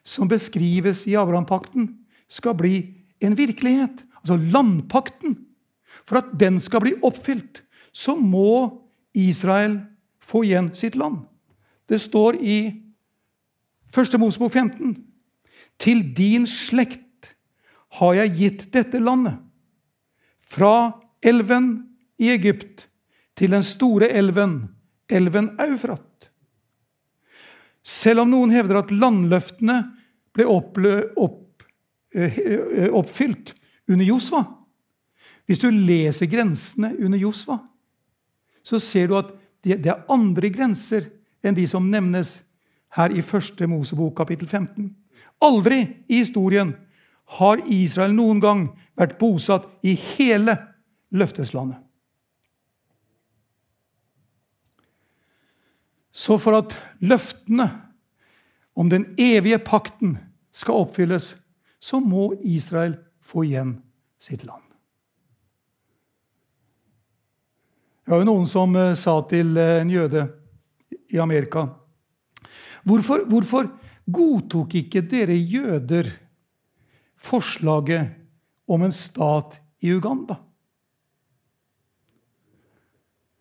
som 0.04 0.28
beskrives 0.28 1.06
i 1.08 1.14
Abrahampakten, 1.16 1.98
skal 2.28 2.56
bli 2.58 2.76
en 3.22 3.38
virkelighet. 3.38 4.06
Altså 4.18 4.38
landpakten 4.38 5.38
for 6.06 6.18
at 6.18 6.32
den 6.40 6.60
skal 6.60 6.82
bli 6.82 6.94
oppfylt, 7.04 7.64
så 7.94 8.16
må 8.16 8.82
Israel 9.14 9.82
få 10.20 10.44
igjen 10.48 10.72
sitt 10.76 10.96
land. 10.96 11.22
Det 11.90 12.02
står 12.02 12.40
i 12.42 12.58
1. 13.92 14.20
Mosebok 14.20 14.52
15.: 14.52 14.98
Til 15.80 16.16
din 16.18 16.48
slekt 16.48 17.36
har 18.00 18.14
jeg 18.14 18.36
gitt 18.38 18.74
dette 18.74 19.00
landet. 19.00 19.38
Fra 20.40 20.92
elven 21.22 21.91
i 22.22 22.30
Egypt 22.34 22.86
til 23.38 23.54
den 23.56 23.64
store 23.66 24.12
elven, 24.14 24.62
elven 25.10 25.52
Eufrat. 25.62 26.30
Selv 27.82 28.24
om 28.24 28.30
noen 28.30 28.54
hevder 28.54 28.84
at 28.84 28.94
landløftene 28.94 29.80
ble 30.36 30.46
eh, 30.46 32.38
eh, 32.38 32.90
oppfylt 32.94 33.56
under 33.90 34.06
Josva, 34.06 34.44
hvis 35.50 35.60
du 35.60 35.72
leser 35.74 36.30
grensene 36.32 36.94
under 37.02 37.20
Josva, 37.20 37.58
så 38.64 38.80
ser 38.80 39.10
du 39.10 39.18
at 39.18 39.34
det 39.66 39.82
er 39.90 40.06
andre 40.10 40.52
grenser 40.54 41.10
enn 41.42 41.58
de 41.58 41.66
som 41.70 41.90
nevnes 41.90 42.38
her 42.98 43.14
i 43.16 43.24
første 43.26 43.66
Mosebok 43.70 44.14
kapittel 44.20 44.48
15. 44.48 44.92
Aldri 45.42 45.82
i 46.08 46.22
historien 46.22 46.76
har 47.40 47.62
Israel 47.72 48.14
noen 48.14 48.42
gang 48.44 48.66
vært 49.00 49.18
bosatt 49.18 49.66
i 49.88 49.96
hele 49.96 50.58
løfteslandet. 51.16 51.80
Så 56.22 56.38
for 56.38 56.54
at 56.60 56.76
løftene 57.02 57.66
om 58.78 58.90
den 58.92 59.08
evige 59.18 59.58
pakten 59.58 60.18
skal 60.54 60.84
oppfylles, 60.84 61.34
så 61.82 62.00
må 62.00 62.34
Israel 62.46 63.00
få 63.26 63.48
igjen 63.48 63.80
sitt 64.22 64.44
land. 64.46 64.62
Det 68.06 68.14
var 68.14 68.22
jo 68.22 68.28
noen 68.28 68.50
som 68.50 68.76
uh, 68.76 68.94
sa 68.98 69.16
til 69.30 69.56
uh, 69.58 69.80
en 69.82 69.90
jøde 69.90 70.26
i 71.12 71.20
Amerika 71.22 71.66
hvorfor, 72.88 73.26
hvorfor 73.30 73.70
godtok 74.12 74.76
ikke 74.82 75.04
dere 75.06 75.36
jøder 75.38 76.10
forslaget 77.22 78.12
om 78.68 78.84
en 78.84 78.96
stat 78.96 79.60
i 79.86 79.94
Uganda? 79.94 80.38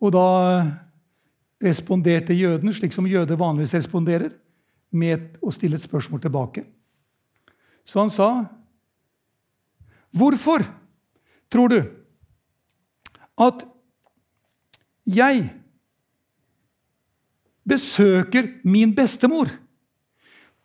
Og 0.01 0.13
da 0.15 0.27
responderte 1.61 2.35
jøden 2.35 2.73
slik 2.73 2.93
som 2.93 3.07
jøder 3.07 3.39
vanligvis 3.39 3.75
responderer, 3.77 4.31
med 4.91 5.37
å 5.39 5.51
stille 5.55 5.77
et 5.79 5.83
spørsmål 5.83 6.19
tilbake. 6.19 6.65
Så 7.85 7.99
han 7.99 8.09
sa, 8.09 8.45
'Hvorfor 10.11 10.65
tror 11.49 11.67
du 11.69 11.79
at 13.37 13.63
jeg 15.07 15.49
besøker 17.67 18.49
min 18.63 18.93
bestemor 18.95 19.49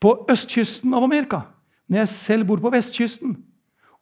på 0.01 0.13
østkysten 0.31 0.95
av 0.97 1.07
Amerika 1.07 1.43
når 1.87 2.03
jeg 2.03 2.13
selv 2.13 2.49
bor 2.49 2.61
på 2.63 2.73
vestkysten. 2.75 3.37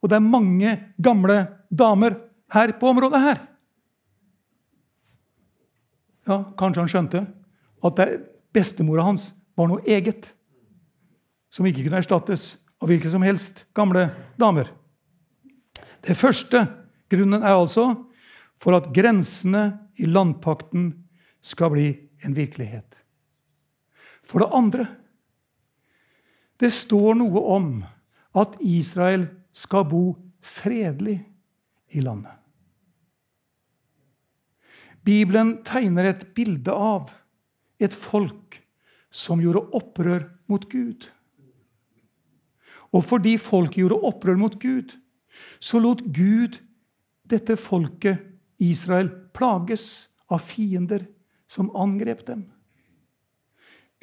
Og 0.00 0.10
det 0.10 0.16
er 0.16 0.24
mange 0.24 0.70
gamle 1.00 1.36
damer 1.68 2.16
her 2.52 2.72
på 2.80 2.90
området 2.92 3.20
her. 3.20 3.42
Ja, 6.28 6.40
Kanskje 6.58 6.84
han 6.84 6.90
skjønte 6.90 7.24
at 7.84 8.00
bestemora 8.54 9.04
hans 9.06 9.32
var 9.58 9.68
noe 9.70 9.84
eget. 9.86 10.32
Som 11.52 11.68
ikke 11.68 11.84
kunne 11.84 12.00
erstattes 12.00 12.54
av 12.82 12.90
hvilke 12.90 13.10
som 13.12 13.24
helst 13.24 13.64
gamle 13.76 14.08
damer. 14.40 14.70
Det 16.04 16.16
første 16.18 16.64
grunnen 17.12 17.44
er 17.44 17.54
altså 17.54 17.92
for 18.60 18.76
at 18.76 18.90
grensene 18.96 19.66
i 20.00 20.08
landpakten 20.08 20.90
skal 21.44 21.72
bli 21.74 21.88
en 22.24 22.36
virkelighet. 22.36 22.96
For 24.24 24.40
det 24.40 24.52
andre 24.56 24.86
det 26.62 26.70
står 26.72 27.16
noe 27.18 27.40
om 27.50 27.68
at 28.38 28.56
Israel 28.64 29.26
skal 29.54 29.86
bo 29.90 30.04
fredelig 30.44 31.18
i 31.94 32.02
landet. 32.04 32.43
Bibelen 35.04 35.58
tegner 35.66 36.08
et 36.08 36.22
bilde 36.36 36.72
av 36.72 37.12
et 37.82 37.92
folk 37.92 38.58
som 39.14 39.42
gjorde 39.42 39.66
opprør 39.76 40.26
mot 40.50 40.64
Gud. 40.70 41.08
Og 42.94 43.04
fordi 43.04 43.36
folket 43.42 43.82
gjorde 43.82 44.00
opprør 44.06 44.38
mot 44.38 44.54
Gud, 44.62 44.94
så 45.60 45.80
lot 45.82 46.02
Gud 46.14 46.60
dette 47.28 47.56
folket, 47.58 48.20
Israel, 48.62 49.10
plages 49.34 50.08
av 50.30 50.44
fiender 50.46 51.06
som 51.50 51.72
angrep 51.76 52.22
dem. 52.28 52.44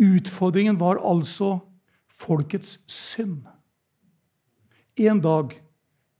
Utfordringen 0.02 0.80
var 0.82 0.99
altså 1.06 1.60
folkets 2.12 2.80
synd. 2.91 3.45
En 4.99 5.22
dag 5.24 5.56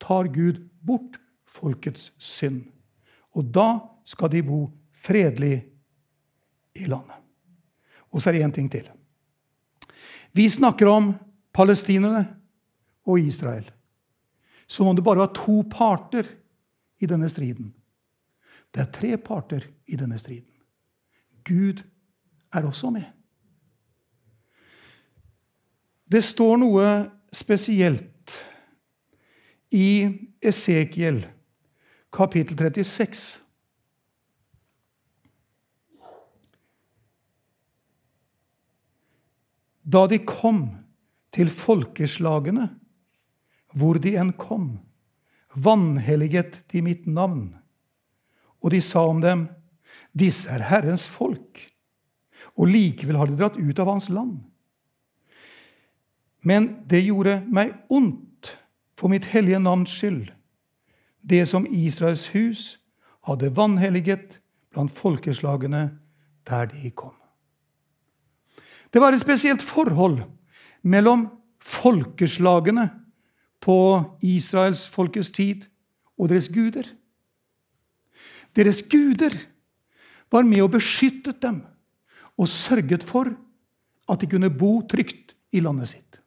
tar 0.02 0.32
Gud 0.32 0.62
bort 0.82 1.20
folkets 1.46 2.12
synd. 2.18 2.64
Og 3.36 3.52
da 3.54 3.82
skal 4.06 4.32
de 4.32 4.44
bo 4.46 4.64
fredelig 4.92 5.66
i 6.76 6.86
landet. 6.86 7.18
Og 8.12 8.22
så 8.22 8.30
er 8.30 8.38
det 8.38 8.46
én 8.46 8.56
ting 8.56 8.72
til. 8.72 8.90
Vi 10.34 10.50
snakker 10.50 10.88
om 10.88 11.14
palestinerne 11.54 12.26
og 13.06 13.20
Israel 13.20 13.72
som 14.72 14.88
om 14.88 14.96
det 14.96 15.04
bare 15.04 15.20
var 15.20 15.34
to 15.36 15.64
parter 15.68 16.28
i 17.00 17.06
denne 17.06 17.28
striden. 17.30 17.74
Det 18.72 18.80
er 18.80 18.92
tre 18.96 19.18
parter 19.20 19.66
i 19.86 19.98
denne 20.00 20.20
striden. 20.20 20.48
Gud 21.44 21.82
er 22.54 22.64
også 22.64 22.90
med. 22.96 23.04
Det 26.12 26.24
står 26.24 26.56
noe 26.62 26.86
spesielt 27.36 28.38
i 29.76 30.08
Esekiel 30.40 31.20
kapittel 32.16 32.56
36. 32.56 33.41
Da 39.84 40.06
de 40.08 40.20
kom 40.26 40.64
til 41.34 41.50
folkeslagene, 41.54 42.70
hvor 43.74 43.98
de 44.04 44.16
enn 44.20 44.34
kom, 44.38 44.76
vanhelliget 45.56 46.62
de 46.72 46.84
mitt 46.86 47.08
navn. 47.08 47.54
Og 48.62 48.72
de 48.76 48.82
sa 48.84 49.04
om 49.08 49.22
dem, 49.24 49.48
disse 50.14 50.50
er 50.52 50.64
Herrens 50.70 51.08
folk, 51.10 51.60
og 52.60 52.68
likevel 52.68 53.18
har 53.20 53.30
de 53.30 53.38
dratt 53.40 53.58
ut 53.58 53.80
av 53.80 53.90
hans 53.94 54.10
land. 54.12 54.42
Men 56.42 56.72
det 56.90 57.04
gjorde 57.06 57.42
meg 57.54 57.74
ondt 57.90 58.56
for 58.98 59.12
mitt 59.14 59.30
hellige 59.32 59.62
navns 59.62 59.94
skyld, 59.94 60.30
det 61.22 61.46
som 61.50 61.68
Israels 61.70 62.28
hus 62.34 62.64
hadde 63.30 63.54
vanhelliget 63.56 64.40
blant 64.74 64.94
folkeslagene 64.94 65.84
der 66.50 66.70
de 66.72 66.90
kom. 66.98 67.21
Det 68.92 69.02
var 69.02 69.14
et 69.14 69.24
spesielt 69.24 69.64
forhold 69.64 70.20
mellom 70.84 71.28
folkeslagene 71.64 72.90
på 73.62 73.78
Israels 74.26 74.88
folkets 74.90 75.32
tid 75.32 75.68
og 76.18 76.30
deres 76.30 76.50
guder. 76.52 76.88
Deres 78.56 78.82
guder 78.84 79.36
var 80.32 80.44
med 80.48 80.66
og 80.66 80.74
beskyttet 80.76 81.42
dem 81.44 81.62
og 82.38 82.48
sørget 82.48 83.04
for 83.04 83.32
at 84.12 84.22
de 84.22 84.28
kunne 84.28 84.50
bo 84.50 84.82
trygt 84.88 85.36
i 85.52 85.62
landet 85.64 85.92
sitt. 85.94 86.20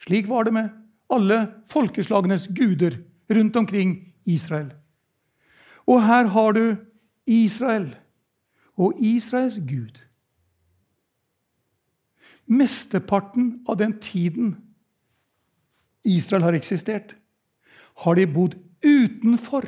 Slik 0.00 0.28
var 0.28 0.46
det 0.46 0.54
med 0.54 0.68
alle 1.12 1.40
folkeslagenes 1.68 2.48
guder 2.56 2.96
rundt 3.28 3.56
omkring 3.56 3.96
Israel. 4.24 4.70
Og 5.88 6.04
her 6.04 6.28
har 6.32 6.52
du 6.52 6.76
Israel 7.26 7.96
og 8.76 8.94
Israels 9.00 9.58
gud. 9.68 10.07
Mesteparten 12.48 13.60
av 13.68 13.76
den 13.80 13.92
tiden 14.00 14.56
Israel 16.08 16.46
har 16.46 16.56
eksistert, 16.56 17.14
har 18.04 18.16
de 18.16 18.24
bodd 18.30 18.56
utenfor 18.84 19.66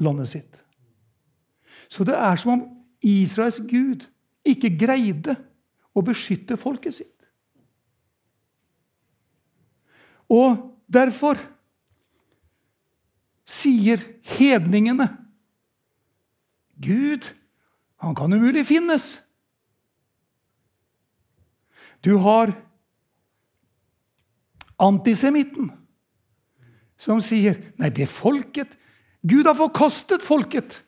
landet 0.00 0.28
sitt. 0.32 0.58
Så 1.90 2.04
det 2.06 2.16
er 2.16 2.36
som 2.40 2.52
om 2.56 2.66
Israels 3.04 3.60
gud 3.68 4.06
ikke 4.46 4.72
greide 4.80 5.36
å 5.94 6.02
beskytte 6.04 6.58
folket 6.60 6.96
sitt. 6.96 7.26
Og 10.30 10.58
derfor 10.90 11.38
sier 13.50 14.02
hedningene 14.36 15.08
Gud, 16.80 17.26
han 18.00 18.14
kan 18.16 18.32
umulig 18.32 18.62
finnes. 18.64 19.18
Du 22.00 22.14
har 22.22 22.52
antisemitten 24.80 25.70
som 27.00 27.20
sier 27.24 27.58
Nei, 27.80 27.90
det 27.92 28.04
er 28.06 28.12
folket. 28.12 28.76
Gud 29.20 29.48
har 29.48 29.56
forkastet 29.56 30.24
folket. 30.24 30.80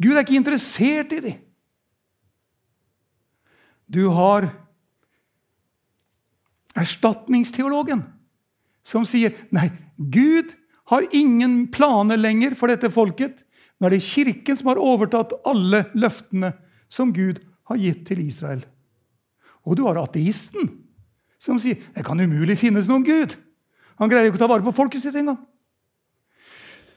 Gud 0.00 0.14
er 0.14 0.24
ikke 0.24 0.38
interessert 0.40 1.12
i 1.12 1.20
dem. 1.24 1.38
Du 3.90 4.06
har 4.14 4.46
erstatningsteologen 6.78 8.04
som 8.86 9.04
sier 9.08 9.34
nei, 9.52 9.68
Gud 9.98 10.54
har 10.90 11.06
ingen 11.14 11.66
planer 11.74 12.18
lenger 12.20 12.54
for 12.58 12.72
dette 12.72 12.90
folket. 12.92 13.42
Nå 13.78 13.88
er 13.88 13.96
det 13.96 14.04
Kirken 14.06 14.56
som 14.56 14.70
har 14.72 14.80
overtatt 14.80 15.34
alle 15.48 15.84
løftene 15.98 16.54
som 16.92 17.12
Gud 17.14 17.42
har 17.70 17.80
gitt 17.82 18.06
til 18.08 18.22
Israel. 18.24 18.62
Og 19.66 19.76
du 19.76 19.84
har 19.86 20.00
ateisten 20.00 20.70
som 21.40 21.58
sier 21.60 21.80
det 21.94 22.04
kan 22.04 22.20
umulig 22.20 22.58
finnes 22.60 22.88
noen 22.90 23.04
Gud. 23.06 23.36
Han 24.00 24.10
greier 24.10 24.28
jo 24.28 24.32
ikke 24.32 24.40
å 24.40 24.44
ta 24.44 24.50
vare 24.52 24.64
på 24.66 24.76
folket 24.76 25.02
sitt 25.02 25.16
engang. 25.16 25.38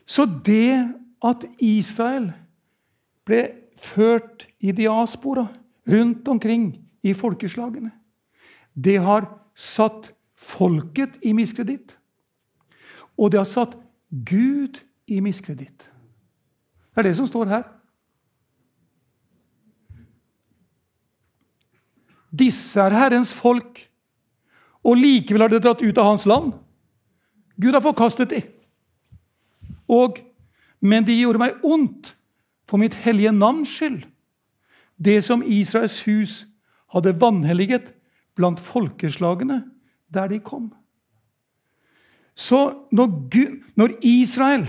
Så 0.06 0.26
det 0.28 0.84
at 1.24 1.46
Israel 1.64 2.30
ble 3.28 3.44
ført 3.80 4.48
i 4.64 4.72
diaspora 4.76 5.48
rundt 5.88 6.28
omkring 6.28 6.74
i 7.04 7.14
folkeslagene, 7.16 7.92
det 8.74 8.98
har 9.04 9.28
satt 9.56 10.12
folket 10.40 11.20
i 11.24 11.34
miskreditt. 11.36 11.96
Og 13.20 13.32
det 13.32 13.40
har 13.40 13.48
satt 13.48 13.76
Gud 14.10 14.80
i 15.08 15.20
miskreditt. 15.24 15.88
Det 16.94 17.02
er 17.02 17.08
det 17.08 17.16
som 17.18 17.28
står 17.28 17.52
her. 17.52 17.64
Disse 22.34 22.82
er 22.82 22.96
Herrens 22.96 23.34
folk, 23.34 23.84
og 24.84 24.98
likevel 24.98 25.46
har 25.46 25.54
de 25.54 25.62
dratt 25.62 25.84
ut 25.84 25.98
av 26.02 26.10
hans 26.10 26.26
land. 26.26 26.54
Gud 27.62 27.76
har 27.76 27.84
forkastet 27.86 28.34
dem. 28.34 28.48
Og, 29.88 30.18
men 30.82 31.06
de 31.06 31.16
gjorde 31.20 31.40
meg 31.40 31.62
ondt 31.64 32.16
for 32.68 32.82
mitt 32.82 32.98
hellige 33.06 33.32
navns 33.36 33.72
skyld. 33.78 34.02
Det 34.98 35.22
som 35.24 35.44
Israels 35.46 36.02
hus 36.08 36.44
hadde 36.94 37.16
vanhelliget 37.22 37.94
blant 38.36 38.62
folkeslagene 38.62 39.62
der 40.14 40.28
de 40.32 40.40
kom. 40.40 40.72
Så 42.36 42.88
når, 42.92 43.08
Gud, 43.30 43.62
når 43.76 43.94
Israel 44.02 44.66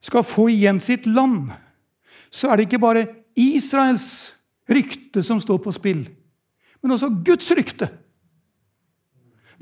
skal 0.00 0.24
få 0.24 0.48
igjen 0.48 0.80
sitt 0.80 1.06
land, 1.06 1.50
så 2.30 2.50
er 2.50 2.56
det 2.56 2.68
ikke 2.68 2.80
bare 2.80 3.06
Israels 3.36 4.35
rykte 4.70 5.22
som 5.22 5.40
står 5.40 5.60
på 5.62 5.74
spill, 5.74 6.06
men 6.82 6.94
også 6.94 7.10
Guds 7.24 7.50
rykte. 7.56 7.88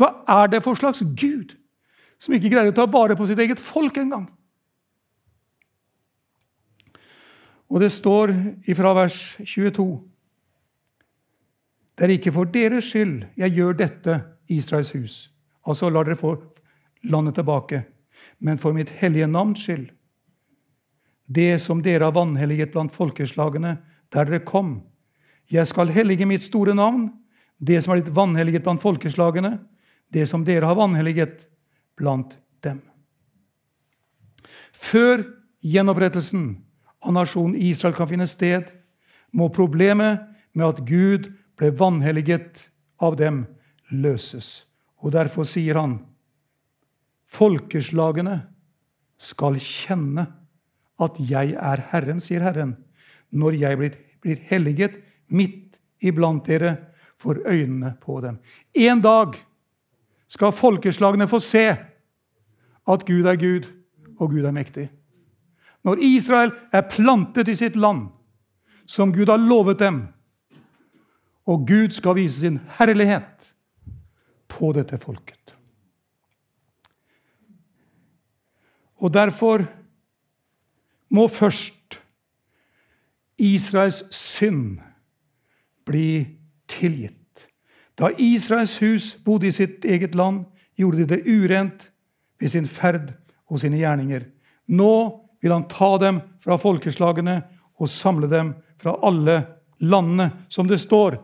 Hva 0.01 0.11
er 0.43 0.51
det 0.51 0.63
for 0.65 0.79
slags 0.79 1.05
Gud 1.15 1.55
som 2.19 2.35
ikke 2.35 2.51
greier 2.53 2.73
å 2.73 2.77
ta 2.77 2.87
vare 2.91 3.17
på 3.19 3.27
sitt 3.29 3.39
eget 3.43 3.63
folk 3.63 3.99
engang? 4.01 4.27
Og 7.71 7.81
det 7.83 7.91
står 7.93 8.33
ifra 8.71 8.93
vers 8.95 9.37
22.: 9.41 9.87
Det 11.95 12.05
er 12.05 12.17
ikke 12.17 12.33
for 12.35 12.51
deres 12.51 12.91
skyld 12.91 13.25
jeg 13.37 13.57
gjør 13.59 13.79
dette, 13.79 14.21
Israels 14.49 14.93
hus. 14.95 15.15
Altså 15.67 15.89
lar 15.89 16.05
dere 16.05 16.21
få 16.21 16.37
landet 17.11 17.35
tilbake. 17.35 17.85
Men 18.39 18.59
for 18.59 18.73
mitt 18.73 18.91
hellige 18.91 19.27
navns 19.27 19.65
skyld. 19.65 19.89
Det 21.27 21.61
som 21.61 21.81
dere 21.83 22.05
har 22.05 22.13
vanhelliget 22.13 22.73
blant 22.73 22.93
folkeslagene, 22.93 23.79
der 24.13 24.29
dere 24.29 24.45
kom. 24.45 24.83
Jeg 25.51 25.69
skal 25.69 25.93
hellige 25.93 26.27
mitt 26.29 26.45
store 26.45 26.75
navn, 26.77 27.09
det 27.59 27.83
som 27.83 27.93
er 27.93 28.01
blitt 28.01 28.15
vanhelliget 28.17 28.65
blant 28.65 28.83
folkeslagene, 28.83 29.59
det 30.13 30.27
som 30.31 30.45
dere 30.47 30.69
har 30.69 30.79
vanhelliget 30.79 31.47
blant 31.99 32.37
dem. 32.65 32.81
Før 34.75 35.23
gjenopprettelsen 35.65 36.47
av 37.05 37.15
nasjonen 37.17 37.57
Israel 37.57 37.97
kan 37.97 38.11
finne 38.11 38.29
sted, 38.29 38.71
må 39.35 39.51
problemet 39.53 40.23
med 40.55 40.67
at 40.67 40.83
Gud 40.87 41.31
ble 41.59 41.71
vanhelliget 41.75 42.69
av 43.03 43.19
dem, 43.19 43.45
løses. 43.91 44.65
Og 45.05 45.13
derfor 45.15 45.47
sier 45.47 45.77
han 45.79 45.99
Folkeslagene 47.29 48.39
skal 49.21 49.57
kjenne 49.61 50.27
at 51.03 51.19
jeg 51.19 51.55
er 51.59 51.83
Herren, 51.91 52.21
sier 52.23 52.45
Herren, 52.45 52.77
når 53.35 53.59
jeg 53.59 53.81
blir, 53.81 53.97
helliget 54.49 55.01
midt 55.35 55.79
iblant 56.05 56.47
dere 56.47 56.77
for 57.21 57.41
øynene 57.47 57.95
på 58.01 58.21
dem. 58.21 58.39
En 58.75 59.03
dag 59.03 59.37
skal 60.29 60.53
folkeslagene 60.53 61.29
få 61.29 61.41
se 61.43 61.67
at 62.85 63.07
Gud 63.07 63.27
er 63.31 63.37
Gud, 63.41 63.71
og 64.19 64.31
Gud 64.31 64.45
er 64.45 64.55
mektig. 64.55 64.89
Når 65.85 66.01
Israel 66.01 66.53
er 66.73 66.89
plantet 66.89 67.49
i 67.49 67.57
sitt 67.59 67.77
land, 67.77 68.09
som 68.87 69.13
Gud 69.13 69.29
har 69.29 69.41
lovet 69.41 69.79
dem, 69.79 70.07
og 71.47 71.67
Gud 71.69 71.93
skal 71.93 72.17
vise 72.17 72.41
sin 72.41 72.61
herlighet 72.79 73.53
på 74.49 74.73
dette 74.73 74.99
folket. 74.99 75.55
Og 79.05 79.13
derfor 79.13 79.65
må 81.13 81.29
først 81.29 81.99
Israels 83.39 84.05
synd 84.15 84.79
bli 85.87 86.27
tilgitt. 86.71 87.47
Da 87.95 88.11
Israels 88.19 88.79
hus 88.83 89.13
bodde 89.25 89.49
i 89.49 89.55
sitt 89.55 89.85
eget 89.85 90.15
land, 90.15 90.45
gjorde 90.75 91.05
de 91.05 91.11
det 91.15 91.27
urent 91.31 91.91
ved 92.41 92.51
sin 92.51 92.67
ferd 92.67 93.13
og 93.51 93.61
sine 93.63 93.79
gjerninger. 93.79 94.25
Nå 94.75 94.95
vil 95.43 95.53
han 95.53 95.69
ta 95.71 95.95
dem 96.03 96.21
fra 96.43 96.59
folkeslagene 96.59 97.37
og 97.79 97.91
samle 97.91 98.31
dem 98.31 98.55
fra 98.81 98.97
alle 99.07 99.39
landene, 99.85 100.31
som 100.49 100.69
det 100.69 100.81
står 100.83 101.19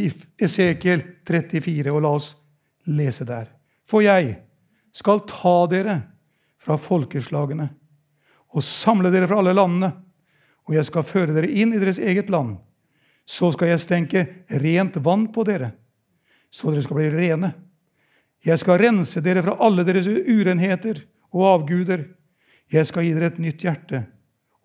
i 0.00 0.08
Esekiel 0.42 1.02
34. 1.26 1.92
Og 1.92 2.02
la 2.04 2.12
oss 2.16 2.32
lese 2.86 3.26
der. 3.28 3.50
For 3.86 4.04
jeg 4.04 4.36
skal 4.94 5.24
ta 5.28 5.56
dere 5.70 6.00
fra 6.62 6.78
folkeslagene 6.80 7.68
og 8.56 8.64
samle 8.64 9.10
dere 9.12 9.28
fra 9.28 9.40
alle 9.42 9.52
landene, 9.56 9.90
og 10.66 10.74
jeg 10.74 10.86
skal 10.88 11.04
føre 11.06 11.34
dere 11.34 11.50
inn 11.50 11.74
i 11.74 11.80
deres 11.82 12.00
eget 12.02 12.30
land. 12.32 12.56
Så 13.26 13.50
skal 13.52 13.72
jeg 13.72 13.82
stenke 13.82 14.24
rent 14.62 14.96
vann 15.02 15.26
på 15.34 15.42
dere, 15.46 15.72
så 16.50 16.70
dere 16.70 16.84
skal 16.86 17.00
bli 17.00 17.08
rene. 17.10 17.52
Jeg 18.46 18.60
skal 18.62 18.78
rense 18.78 19.20
dere 19.24 19.42
fra 19.42 19.56
alle 19.66 19.82
deres 19.86 20.06
urenheter 20.06 21.02
og 21.34 21.48
avguder. 21.50 22.04
Jeg 22.70 22.86
skal 22.86 23.06
gi 23.06 23.14
dere 23.16 23.32
et 23.32 23.42
nytt 23.42 23.64
hjerte 23.66 24.04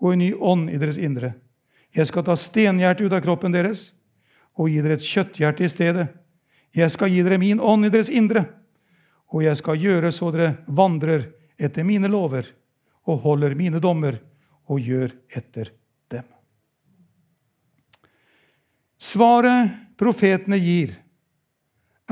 og 0.01 0.13
en 0.13 0.21
ny 0.21 0.31
ånd 0.33 0.69
i 0.73 0.79
deres 0.81 0.99
indre. 1.01 1.33
Jeg 1.93 2.07
skal 2.07 2.25
ta 2.25 2.37
stenhjertet 2.37 3.07
ut 3.07 3.15
av 3.17 3.23
kroppen 3.25 3.53
deres 3.53 3.91
og 4.57 4.69
gi 4.69 4.81
dere 4.83 4.97
et 4.97 5.05
kjøtthjerte 5.05 5.65
i 5.65 5.71
stedet. 5.71 6.07
Jeg 6.75 6.91
skal 6.93 7.11
gi 7.11 7.23
dere 7.25 7.39
min 7.41 7.59
ånd 7.59 7.87
i 7.87 7.91
deres 7.91 8.09
indre, 8.13 8.45
og 9.31 9.43
jeg 9.43 9.57
skal 9.59 9.79
gjøre 9.79 10.11
så 10.15 10.31
dere 10.33 10.53
vandrer 10.67 11.27
etter 11.59 11.85
mine 11.87 12.09
lover 12.11 12.47
og 13.09 13.23
holder 13.25 13.55
mine 13.57 13.81
dommer 13.83 14.17
og 14.71 14.79
gjør 14.79 15.13
etter 15.35 15.71
dem. 16.11 16.25
Svaret 19.01 19.71
profetene 19.97 20.59
gir, 20.61 20.93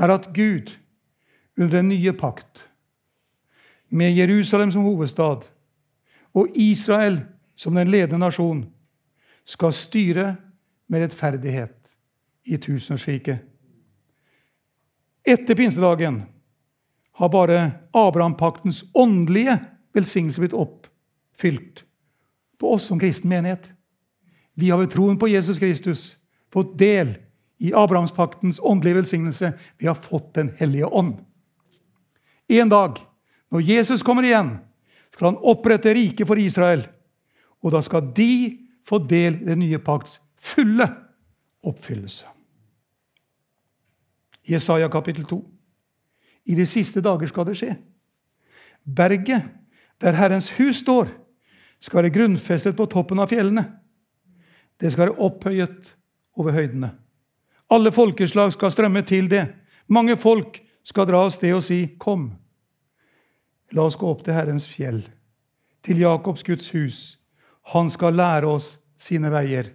er 0.00 0.10
at 0.10 0.30
Gud 0.34 0.72
under 1.58 1.76
den 1.76 1.90
nye 1.92 2.12
pakt, 2.18 2.64
med 3.90 4.14
Jerusalem 4.14 4.70
som 4.74 4.86
hovedstad 4.86 5.46
og 6.34 6.58
Israel 6.58 7.20
som 7.58 7.74
den 7.74 7.90
ledende 7.90 8.22
nasjon, 8.22 8.64
skal 9.44 9.74
styre 9.74 10.26
med 10.90 11.02
rettferdighet 11.04 11.90
i 12.46 12.58
tusenårsriket. 12.58 13.40
Etter 15.26 15.58
pinsedagen 15.58 16.22
har 17.18 17.28
bare 17.28 17.58
Abraham-paktens 17.94 18.84
åndelige 18.94 19.58
velsignelse 19.94 20.40
blitt 20.40 20.56
oppfylt 20.56 21.84
på 22.58 22.72
oss 22.74 22.86
som 22.90 22.98
kristen 22.98 23.30
menighet. 23.30 23.72
Vi 24.54 24.70
har 24.70 24.78
ved 24.78 24.90
troen 24.94 25.18
på 25.18 25.28
Jesus 25.30 25.58
Kristus 25.58 26.19
fått 26.52 26.78
del 26.78 27.14
i 27.60 27.74
Abrahamspaktens 27.74 28.60
åndelige 28.62 28.94
velsignelse. 28.94 29.52
Vi 29.78 29.86
har 29.86 29.94
fått 29.94 30.34
Den 30.34 30.52
hellige 30.58 30.86
ånd. 30.86 31.14
En 32.48 32.68
dag, 32.68 32.98
når 33.50 33.60
Jesus 33.60 34.02
kommer 34.02 34.22
igjen, 34.22 34.58
skal 35.14 35.26
han 35.26 35.42
opprette 35.42 35.94
riket 35.94 36.26
for 36.26 36.38
Israel. 36.38 36.86
Og 37.62 37.72
da 37.72 37.82
skal 37.82 38.12
de 38.16 38.58
få 38.88 38.98
del 38.98 39.42
i 39.42 39.46
den 39.52 39.60
nye 39.62 39.78
pakts 39.78 40.18
fulle 40.40 40.86
oppfyllelse. 41.62 42.26
Jesaja 44.48 44.88
kapittel 44.88 45.24
2. 45.24 45.38
I 46.50 46.56
de 46.56 46.66
siste 46.66 47.02
dager 47.04 47.28
skal 47.28 47.46
det 47.46 47.58
skje. 47.60 47.76
Berget 48.82 49.50
der 50.00 50.16
Herrens 50.16 50.48
hus 50.56 50.80
står, 50.80 51.10
skal 51.80 52.02
være 52.02 52.12
grunnfestet 52.12 52.76
på 52.76 52.86
toppen 52.92 53.20
av 53.20 53.28
fjellene. 53.30 53.62
Det 54.80 54.92
skal 54.92 55.06
være 55.06 55.20
opphøyet 55.28 55.94
over 56.40 56.56
høydene. 56.56 56.90
Alle 57.70 57.92
folkeslag 57.94 58.54
skal 58.56 58.72
strømme 58.74 59.02
til 59.06 59.28
det. 59.30 59.44
Mange 59.88 60.16
folk 60.18 60.58
skal 60.86 61.06
dra 61.06 61.24
av 61.26 61.30
sted 61.34 61.54
og 61.54 61.62
si, 61.62 61.96
'Kom, 61.98 62.32
la 63.72 63.82
oss 63.82 63.96
gå 63.96 64.08
opp 64.08 64.24
til 64.24 64.34
Herrens 64.34 64.66
fjell, 64.66 65.04
til 65.82 65.98
Jakobs 65.98 66.42
Guds 66.42 66.70
hus.' 66.70 67.18
Han 67.70 67.90
skal 67.90 68.16
lære 68.16 68.46
oss 68.46 68.78
sine 68.96 69.30
veier, 69.30 69.70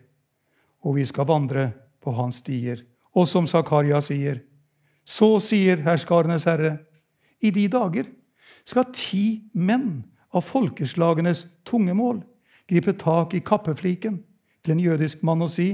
og 0.83 0.95
vi 0.95 1.05
skal 1.05 1.25
vandre 1.25 1.73
på 2.01 2.11
hans 2.11 2.41
stier. 2.41 2.81
Og 3.15 3.27
som 3.27 3.47
Zakaria 3.47 4.01
sier, 4.01 4.41
så 5.05 5.39
sier 5.39 5.77
herskarenes 5.77 6.43
herre, 6.43 6.79
i 7.41 7.51
de 7.51 7.67
dager 7.67 8.09
skal 8.65 8.89
ti 8.91 9.49
menn 9.53 10.03
av 10.33 10.43
folkeslagenes 10.43 11.45
tungemål 11.63 12.23
gripe 12.67 12.93
tak 12.97 13.33
i 13.33 13.43
kappefliken 13.45 14.23
til 14.65 14.75
en 14.75 14.79
jødisk 14.81 15.23
mann 15.23 15.43
og 15.45 15.51
si, 15.53 15.69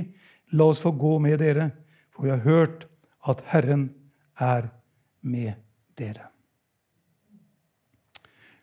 la 0.51 0.67
oss 0.71 0.81
få 0.83 0.91
gå 0.91 1.17
med 1.23 1.39
dere, 1.39 1.71
for 2.11 2.27
vi 2.27 2.33
har 2.33 2.43
hørt 2.45 2.85
at 3.27 3.43
Herren 3.51 3.89
er 4.39 4.69
med 5.21 5.53
dere. 5.99 6.29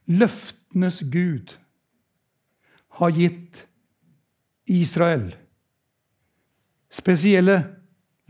Løftenes 0.08 1.02
Gud 1.12 1.56
har 3.00 3.12
gitt 3.14 3.66
Israel 4.68 5.30
spesielle 6.88 7.58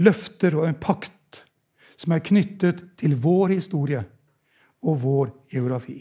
løfter 0.02 0.56
og 0.58 0.66
en 0.68 0.78
pakt 0.78 1.42
som 1.98 2.14
er 2.14 2.22
knyttet 2.24 2.84
til 2.98 3.16
vår 3.18 3.54
historie 3.56 4.02
og 4.86 5.00
vår 5.02 5.32
geografi. 5.50 5.98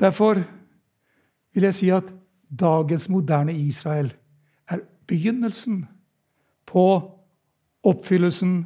Derfor 0.00 0.40
vil 1.54 1.68
jeg 1.68 1.76
si 1.76 1.88
at 1.94 2.10
dagens 2.60 3.08
moderne 3.08 3.54
Israel 3.54 4.12
er 4.70 4.84
begynnelsen 5.06 5.84
på 6.66 6.86
oppfyllelsen 7.84 8.56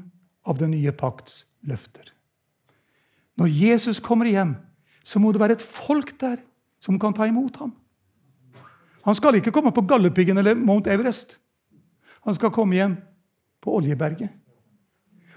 av 0.46 0.58
den 0.60 0.72
nye 0.76 0.92
pakts 0.92 1.42
løfter. 1.66 2.12
Når 3.38 3.50
Jesus 3.52 4.00
kommer 4.00 4.26
igjen, 4.26 4.56
så 5.04 5.20
må 5.22 5.32
det 5.32 5.40
være 5.40 5.58
et 5.58 5.64
folk 5.64 6.14
der 6.20 6.40
som 6.82 6.98
kan 7.00 7.14
ta 7.14 7.26
imot 7.26 7.56
ham. 7.62 7.72
Han 9.06 9.16
skal 9.16 9.38
ikke 9.38 9.52
komme 9.54 9.72
på 9.72 9.86
Galdhøpiggen 9.88 10.38
eller 10.38 10.58
Mount 10.58 10.86
Everest. 10.90 11.38
Han 12.26 12.34
skal 12.34 12.52
komme 12.52 12.76
igjen 12.76 12.98
på 13.62 13.72
Oljeberget. 13.78 14.30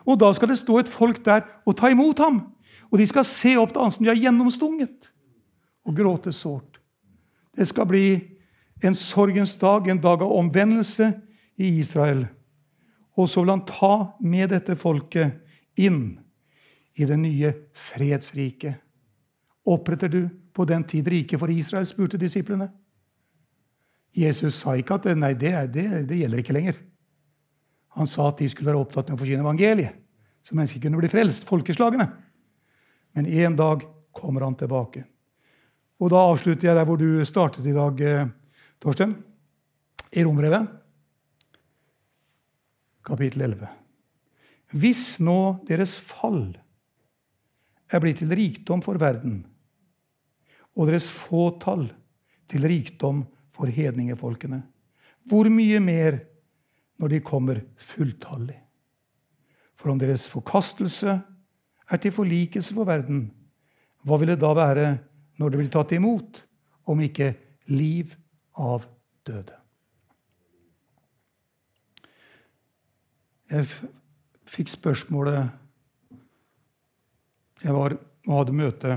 Og 0.06 0.18
da 0.20 0.32
skal 0.34 0.50
det 0.50 0.58
stå 0.60 0.80
et 0.82 0.90
folk 0.90 1.22
der 1.26 1.46
og 1.66 1.78
ta 1.78 1.92
imot 1.94 2.20
ham. 2.20 2.42
Og 2.92 3.00
de 3.00 3.08
skal 3.08 3.26
se 3.28 3.54
opp 3.62 3.72
til 3.72 3.86
han 3.86 3.94
som 3.94 4.04
de 4.04 4.10
har 4.12 4.20
gjennomstunget, 4.20 5.12
og 5.88 5.96
gråte 5.98 6.34
sårt. 6.36 6.82
Det 7.56 7.68
skal 7.68 7.88
bli 7.90 8.06
en 8.82 8.96
sorgens 8.96 9.56
dag, 9.56 9.88
en 9.88 10.02
dag 10.02 10.22
av 10.22 10.34
omvendelse 10.34 11.12
i 11.62 11.70
Israel. 11.80 12.26
Og 13.20 13.30
så 13.30 13.44
vil 13.44 13.54
han 13.54 13.66
ta 13.68 13.96
med 14.24 14.50
dette 14.54 14.76
folket 14.80 15.42
inn 15.80 16.20
i 16.98 17.08
det 17.08 17.18
nye 17.22 17.54
fredsriket. 17.78 18.80
Oppretter 19.70 20.10
du 20.10 20.22
på 20.54 20.66
den 20.66 20.84
tid 20.88 21.08
riket 21.08 21.40
for 21.40 21.52
Israel? 21.54 21.86
spurte 21.86 22.20
disiplene. 22.20 22.72
Jesus 24.12 24.58
sa 24.60 24.74
ikke 24.76 24.98
at 24.98 25.08
nei, 25.16 25.34
det, 25.40 25.54
det, 25.72 25.86
det, 26.10 26.18
gjelder 26.20 26.42
ikke 26.42 26.56
lenger. 26.58 26.82
Han 27.96 28.10
sa 28.10 28.28
at 28.32 28.42
de 28.42 28.50
skulle 28.52 28.72
være 28.72 28.82
opptatt 28.82 29.08
med 29.08 29.16
å 29.16 29.22
forsyne 29.22 29.44
evangeliet, 29.46 29.96
så 30.42 30.58
mennesker 30.58 30.82
kunne 30.84 31.00
bli 31.00 31.12
frelst, 31.12 31.46
folkeslagene. 31.48 32.10
Men 33.16 33.28
en 33.28 33.56
dag 33.60 33.86
kommer 34.16 34.44
han 34.48 34.58
tilbake. 34.60 35.06
Og 36.02 36.12
da 36.12 36.24
avslutter 36.32 36.68
jeg 36.68 36.76
der 36.76 36.88
hvor 36.88 37.00
du 37.00 37.22
startet 37.28 37.68
i 37.70 37.76
dag, 37.76 38.02
Torstein. 38.82 39.14
I 40.12 40.24
Rombrevet, 40.26 40.66
kapittel 43.06 43.44
11. 43.46 43.68
Hvis 44.74 45.20
nå 45.22 45.62
deres 45.68 45.94
fall 46.02 46.48
er 47.92 48.02
blitt 48.02 48.24
til 48.24 48.34
rikdom 48.34 48.82
for 48.82 48.98
verden, 48.98 49.44
og 50.74 50.90
deres 50.90 51.12
fåtall 51.14 51.86
til 52.50 52.66
rikdom 52.66 53.22
for 53.54 53.70
hedningefolkene. 53.70 54.64
Hvor 55.30 55.52
mye 55.54 55.78
mer 55.84 56.18
når 56.98 57.14
de 57.14 57.20
kommer 57.22 57.62
fulltallig? 57.78 58.58
For 59.78 59.94
om 59.94 60.02
deres 60.02 60.26
forkastelse 60.32 61.20
er 61.92 62.02
til 62.02 62.16
forlikelse 62.16 62.74
for 62.74 62.90
verden, 62.90 63.28
hva 64.02 64.18
vil 64.18 64.34
det 64.34 64.42
da 64.42 64.56
være 64.58 64.88
når 65.38 65.54
det 65.54 65.62
blir 65.62 65.72
tatt 65.76 65.94
imot, 65.94 66.42
om 66.90 67.06
ikke 67.06 67.36
liv 67.70 68.16
av 68.60 68.86
døde? 69.28 69.58
Jeg 73.52 73.68
fikk 74.48 74.72
spørsmålet 74.72 75.50
Jeg 77.62 77.74
var 77.76 77.94
og 78.28 78.38
hadde 78.38 78.56
møte 78.58 78.96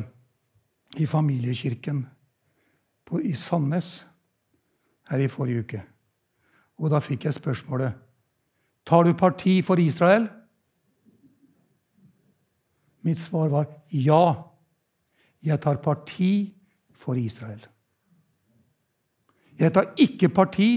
i 0.97 1.07
familiekirken 1.07 2.05
på, 3.05 3.19
i 3.21 3.35
Sandnes 3.37 4.07
her 5.11 5.21
i 5.21 5.29
forrige 5.29 5.65
uke. 5.65 5.83
Og 6.81 6.93
da 6.93 7.01
fikk 7.05 7.27
jeg 7.29 7.37
spørsmålet 7.37 8.01
Tar 8.85 9.05
du 9.05 9.15
parti 9.17 9.63
for 9.65 9.81
Israel? 9.81 10.27
Mitt 13.05 13.19
svar 13.19 13.49
var 13.49 13.69
ja. 13.89 14.35
Jeg 15.45 15.61
tar 15.61 15.81
parti 15.81 16.53
for 16.93 17.17
Israel. 17.21 17.61
Jeg 19.59 19.73
tar 19.75 19.93
ikke 20.01 20.29
parti 20.29 20.69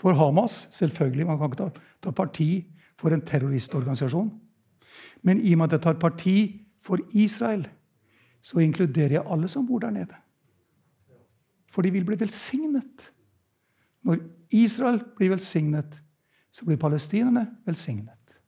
for 0.00 0.12
Hamas. 0.12 0.68
Selvfølgelig, 0.72 1.26
man 1.26 1.38
kan 1.38 1.52
ikke 1.52 1.62
ta, 1.62 1.86
ta 2.02 2.10
parti 2.10 2.66
for 2.98 3.14
en 3.14 3.24
terroristorganisasjon. 3.24 4.30
Men 5.22 5.40
i 5.40 5.52
og 5.52 5.58
med 5.58 5.68
at 5.68 5.78
jeg 5.78 5.82
tar 5.82 6.00
parti 6.00 6.36
for 6.80 6.98
Israel, 7.14 7.68
så 8.42 8.58
inkluderer 8.58 9.18
jeg 9.18 9.26
alle 9.26 9.48
som 9.48 9.66
bor 9.66 9.78
der 9.78 9.90
nede. 9.90 10.14
For 11.70 11.82
de 11.82 11.92
vil 11.92 12.04
bli 12.04 12.20
velsignet. 12.20 13.12
Når 14.02 14.22
Israel 14.50 15.02
blir 15.16 15.30
velsignet, 15.34 16.02
så 16.52 16.64
blir 16.64 16.76
palestinerne 16.80 17.46
velsignet. 17.66 18.40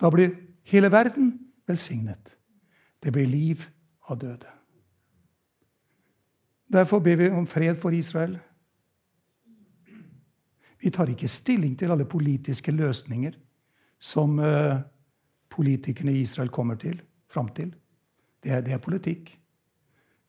Da 0.00 0.10
blir 0.10 0.30
hele 0.62 0.92
verden 0.92 1.34
velsignet. 1.66 2.36
Det 3.02 3.12
blir 3.12 3.26
liv 3.26 3.66
av 4.08 4.18
døde. 4.18 4.57
Derfor 6.68 7.00
ber 7.00 7.16
vi 7.16 7.30
om 7.30 7.46
fred 7.46 7.78
for 7.80 7.94
Israel. 7.96 8.36
Vi 10.78 10.90
tar 10.94 11.10
ikke 11.10 11.28
stilling 11.28 11.74
til 11.78 11.90
alle 11.90 12.06
politiske 12.06 12.72
løsninger 12.72 13.34
som 13.98 14.38
uh, 14.38 14.78
politikerne 15.50 16.12
i 16.12 16.22
Israel 16.22 16.52
kommer 16.54 16.78
til, 16.78 17.00
fram 17.28 17.48
til. 17.48 17.72
Det 18.42 18.52
er, 18.52 18.60
det 18.62 18.72
er, 18.72 18.82
politikk. 18.82 19.32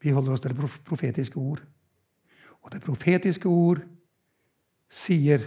Vi 0.01 0.15
holder 0.15 0.33
oss 0.33 0.41
til 0.41 0.55
det 0.55 0.71
profetiske 0.87 1.37
ord. 1.37 1.61
Og 2.63 2.71
det 2.73 2.81
profetiske 2.81 3.49
ord 3.49 3.83
sier 4.89 5.43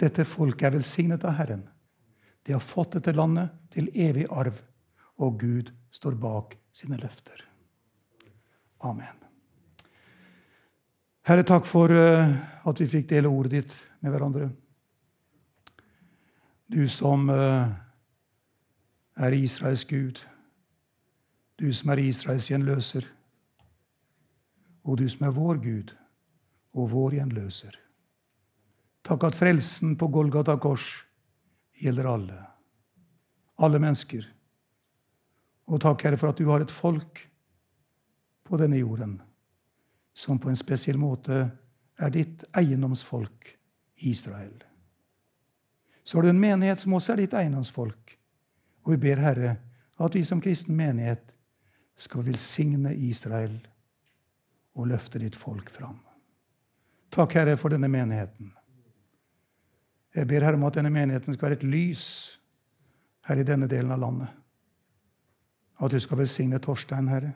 dette 0.00 0.24
folket 0.24 0.66
er 0.66 0.76
velsignet 0.78 1.24
av 1.28 1.36
Herren. 1.38 1.62
De 2.42 2.56
har 2.56 2.64
fått 2.64 2.96
dette 2.96 3.14
landet 3.14 3.52
til 3.70 3.92
evig 3.94 4.26
arv, 4.32 4.56
og 5.20 5.38
Gud 5.38 5.70
står 5.92 6.16
bak 6.18 6.56
sine 6.72 6.98
løfter. 6.98 7.44
Amen. 8.80 9.19
Herre, 11.28 11.44
takk 11.44 11.66
for 11.68 11.92
uh, 11.92 12.32
at 12.64 12.80
vi 12.80 12.88
fikk 12.88 13.10
dele 13.10 13.28
ordet 13.28 13.52
ditt 13.58 13.74
med 14.00 14.14
hverandre. 14.14 14.48
Du 16.70 16.86
som 16.88 17.28
uh, 17.28 17.68
er 19.20 19.36
Israels 19.36 19.84
Gud, 19.84 20.22
du 21.60 21.68
som 21.76 21.92
er 21.92 22.00
Israels 22.06 22.48
gjenløser, 22.48 23.04
og 24.88 24.96
du 24.96 25.06
som 25.12 25.28
er 25.28 25.36
vår 25.36 25.60
Gud 25.60 25.92
og 26.72 26.90
vår 26.94 27.18
gjenløser. 27.18 27.76
Takk 29.04 29.28
at 29.28 29.36
frelsen 29.36 29.96
på 30.00 30.08
Golgata 30.12 30.56
kors 30.60 30.88
gjelder 31.80 32.08
alle. 32.08 32.38
Alle 33.60 33.80
mennesker. 33.82 34.24
Og 35.68 35.80
takk, 35.84 36.06
Herre, 36.06 36.16
for 36.16 36.32
at 36.32 36.40
du 36.40 36.48
har 36.48 36.64
et 36.64 36.72
folk 36.72 37.26
på 38.48 38.58
denne 38.60 38.80
jorden 38.80 39.18
som 40.14 40.38
på 40.38 40.50
en 40.50 40.58
spesiell 40.58 40.98
måte 40.98 41.46
er 42.00 42.12
ditt 42.14 42.44
eiendomsfolk, 42.56 43.56
Israel. 43.96 44.54
Så 46.04 46.18
har 46.18 46.22
du 46.22 46.30
en 46.32 46.40
menighet 46.40 46.80
som 46.80 46.94
også 46.96 47.12
er 47.14 47.24
ditt 47.24 47.34
eiendomsfolk. 47.36 48.16
Og 48.86 48.94
vi 48.94 49.00
ber, 49.04 49.20
Herre, 49.20 49.56
at 50.00 50.16
vi 50.16 50.22
som 50.24 50.40
kristen 50.40 50.78
menighet 50.78 51.34
skal 52.00 52.24
velsigne 52.24 52.94
Israel 52.96 53.58
og 54.74 54.88
løfte 54.88 55.20
ditt 55.20 55.36
folk 55.36 55.68
fram. 55.70 55.98
Takk, 57.12 57.36
Herre, 57.36 57.58
for 57.60 57.72
denne 57.72 57.90
menigheten. 57.90 58.54
Jeg 60.14 60.26
ber 60.26 60.46
Herre 60.46 60.58
om 60.58 60.66
at 60.66 60.78
denne 60.78 60.92
menigheten 60.94 61.36
skal 61.36 61.50
være 61.50 61.60
et 61.60 61.68
lys 61.68 62.04
her 63.28 63.38
i 63.38 63.46
denne 63.46 63.68
delen 63.70 63.92
av 63.94 64.00
landet. 64.00 64.32
At 65.80 65.92
du 65.92 66.00
skal 66.02 66.22
velsigne 66.22 66.58
Torstein, 66.62 67.08
Herre, 67.10 67.34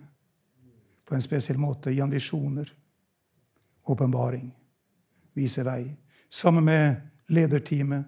på 1.04 1.14
en 1.14 1.22
spesiell 1.22 1.58
måte. 1.58 1.92
Gi 1.92 2.00
ham 2.00 2.10
visjoner, 2.12 2.70
åpenbaring, 3.84 4.50
vise 5.36 5.62
vei. 5.66 5.96
Sammen 6.28 6.64
med 6.64 6.96
lederteamet 7.32 8.04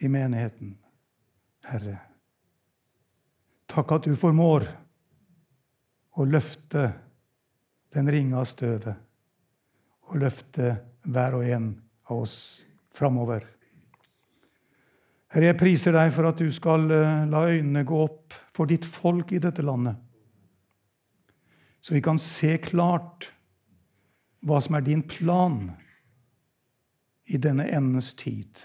i 0.00 0.08
menigheten. 0.08 0.76
Herre, 1.70 1.98
takk 3.68 3.92
at 3.98 4.08
du 4.08 4.16
formår 4.16 4.64
å 6.16 6.24
løfte 6.26 6.88
den 7.94 8.10
ringe 8.10 8.38
av 8.40 8.48
støvet 8.48 8.96
og 10.10 10.18
løfte 10.22 10.72
hver 11.06 11.36
og 11.38 11.46
en 11.46 11.70
av 12.10 12.22
oss 12.24 12.36
framover. 12.96 13.44
Herre, 15.30 15.52
jeg 15.52 15.58
priser 15.60 15.94
deg 15.94 16.10
for 16.14 16.26
at 16.26 16.40
du 16.42 16.48
skal 16.50 16.88
eh, 16.90 17.26
la 17.30 17.44
øynene 17.52 17.84
gå 17.86 17.98
opp 18.02 18.34
for 18.56 18.66
ditt 18.70 18.86
folk 18.88 19.30
i 19.30 19.42
dette 19.42 19.62
landet. 19.62 19.94
Så 21.80 21.94
vi 21.94 22.02
kan 22.04 22.18
se 22.18 22.56
klart 22.58 23.30
hva 24.44 24.60
som 24.60 24.76
er 24.76 24.84
din 24.84 25.02
plan 25.02 25.70
i 27.24 27.38
denne 27.40 27.68
endens 27.70 28.14
tid. 28.14 28.64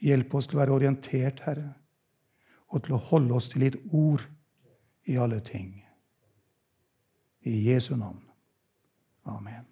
Hjelp 0.00 0.34
oss 0.34 0.48
til 0.48 0.58
å 0.58 0.62
være 0.62 0.76
orientert, 0.78 1.42
Herre, 1.44 1.74
og 2.72 2.84
til 2.84 2.96
å 2.96 3.02
holde 3.10 3.36
oss 3.36 3.50
til 3.52 3.66
ditt 3.66 3.76
ord 3.92 4.24
i 5.10 5.18
alle 5.20 5.40
ting. 5.44 5.74
I 7.44 7.56
Jesu 7.68 7.96
navn. 7.96 8.22
Amen. 9.28 9.66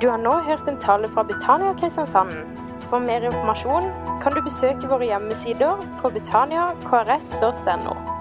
Du 0.00 0.08
har 0.10 0.18
nå 0.20 0.32
hørt 0.44 0.68
en 0.68 0.80
tale 0.80 1.08
fra 1.08 1.22
Betania 1.24 1.72
Kristiansand. 1.78 2.34
For 2.86 3.02
mer 3.02 3.24
informasjon 3.26 3.88
kan 4.22 4.34
du 4.36 4.42
besøke 4.44 4.90
våre 4.90 5.08
hjemmesider 5.08 5.80
på 6.02 6.12
betaniakrs.no. 6.18 8.15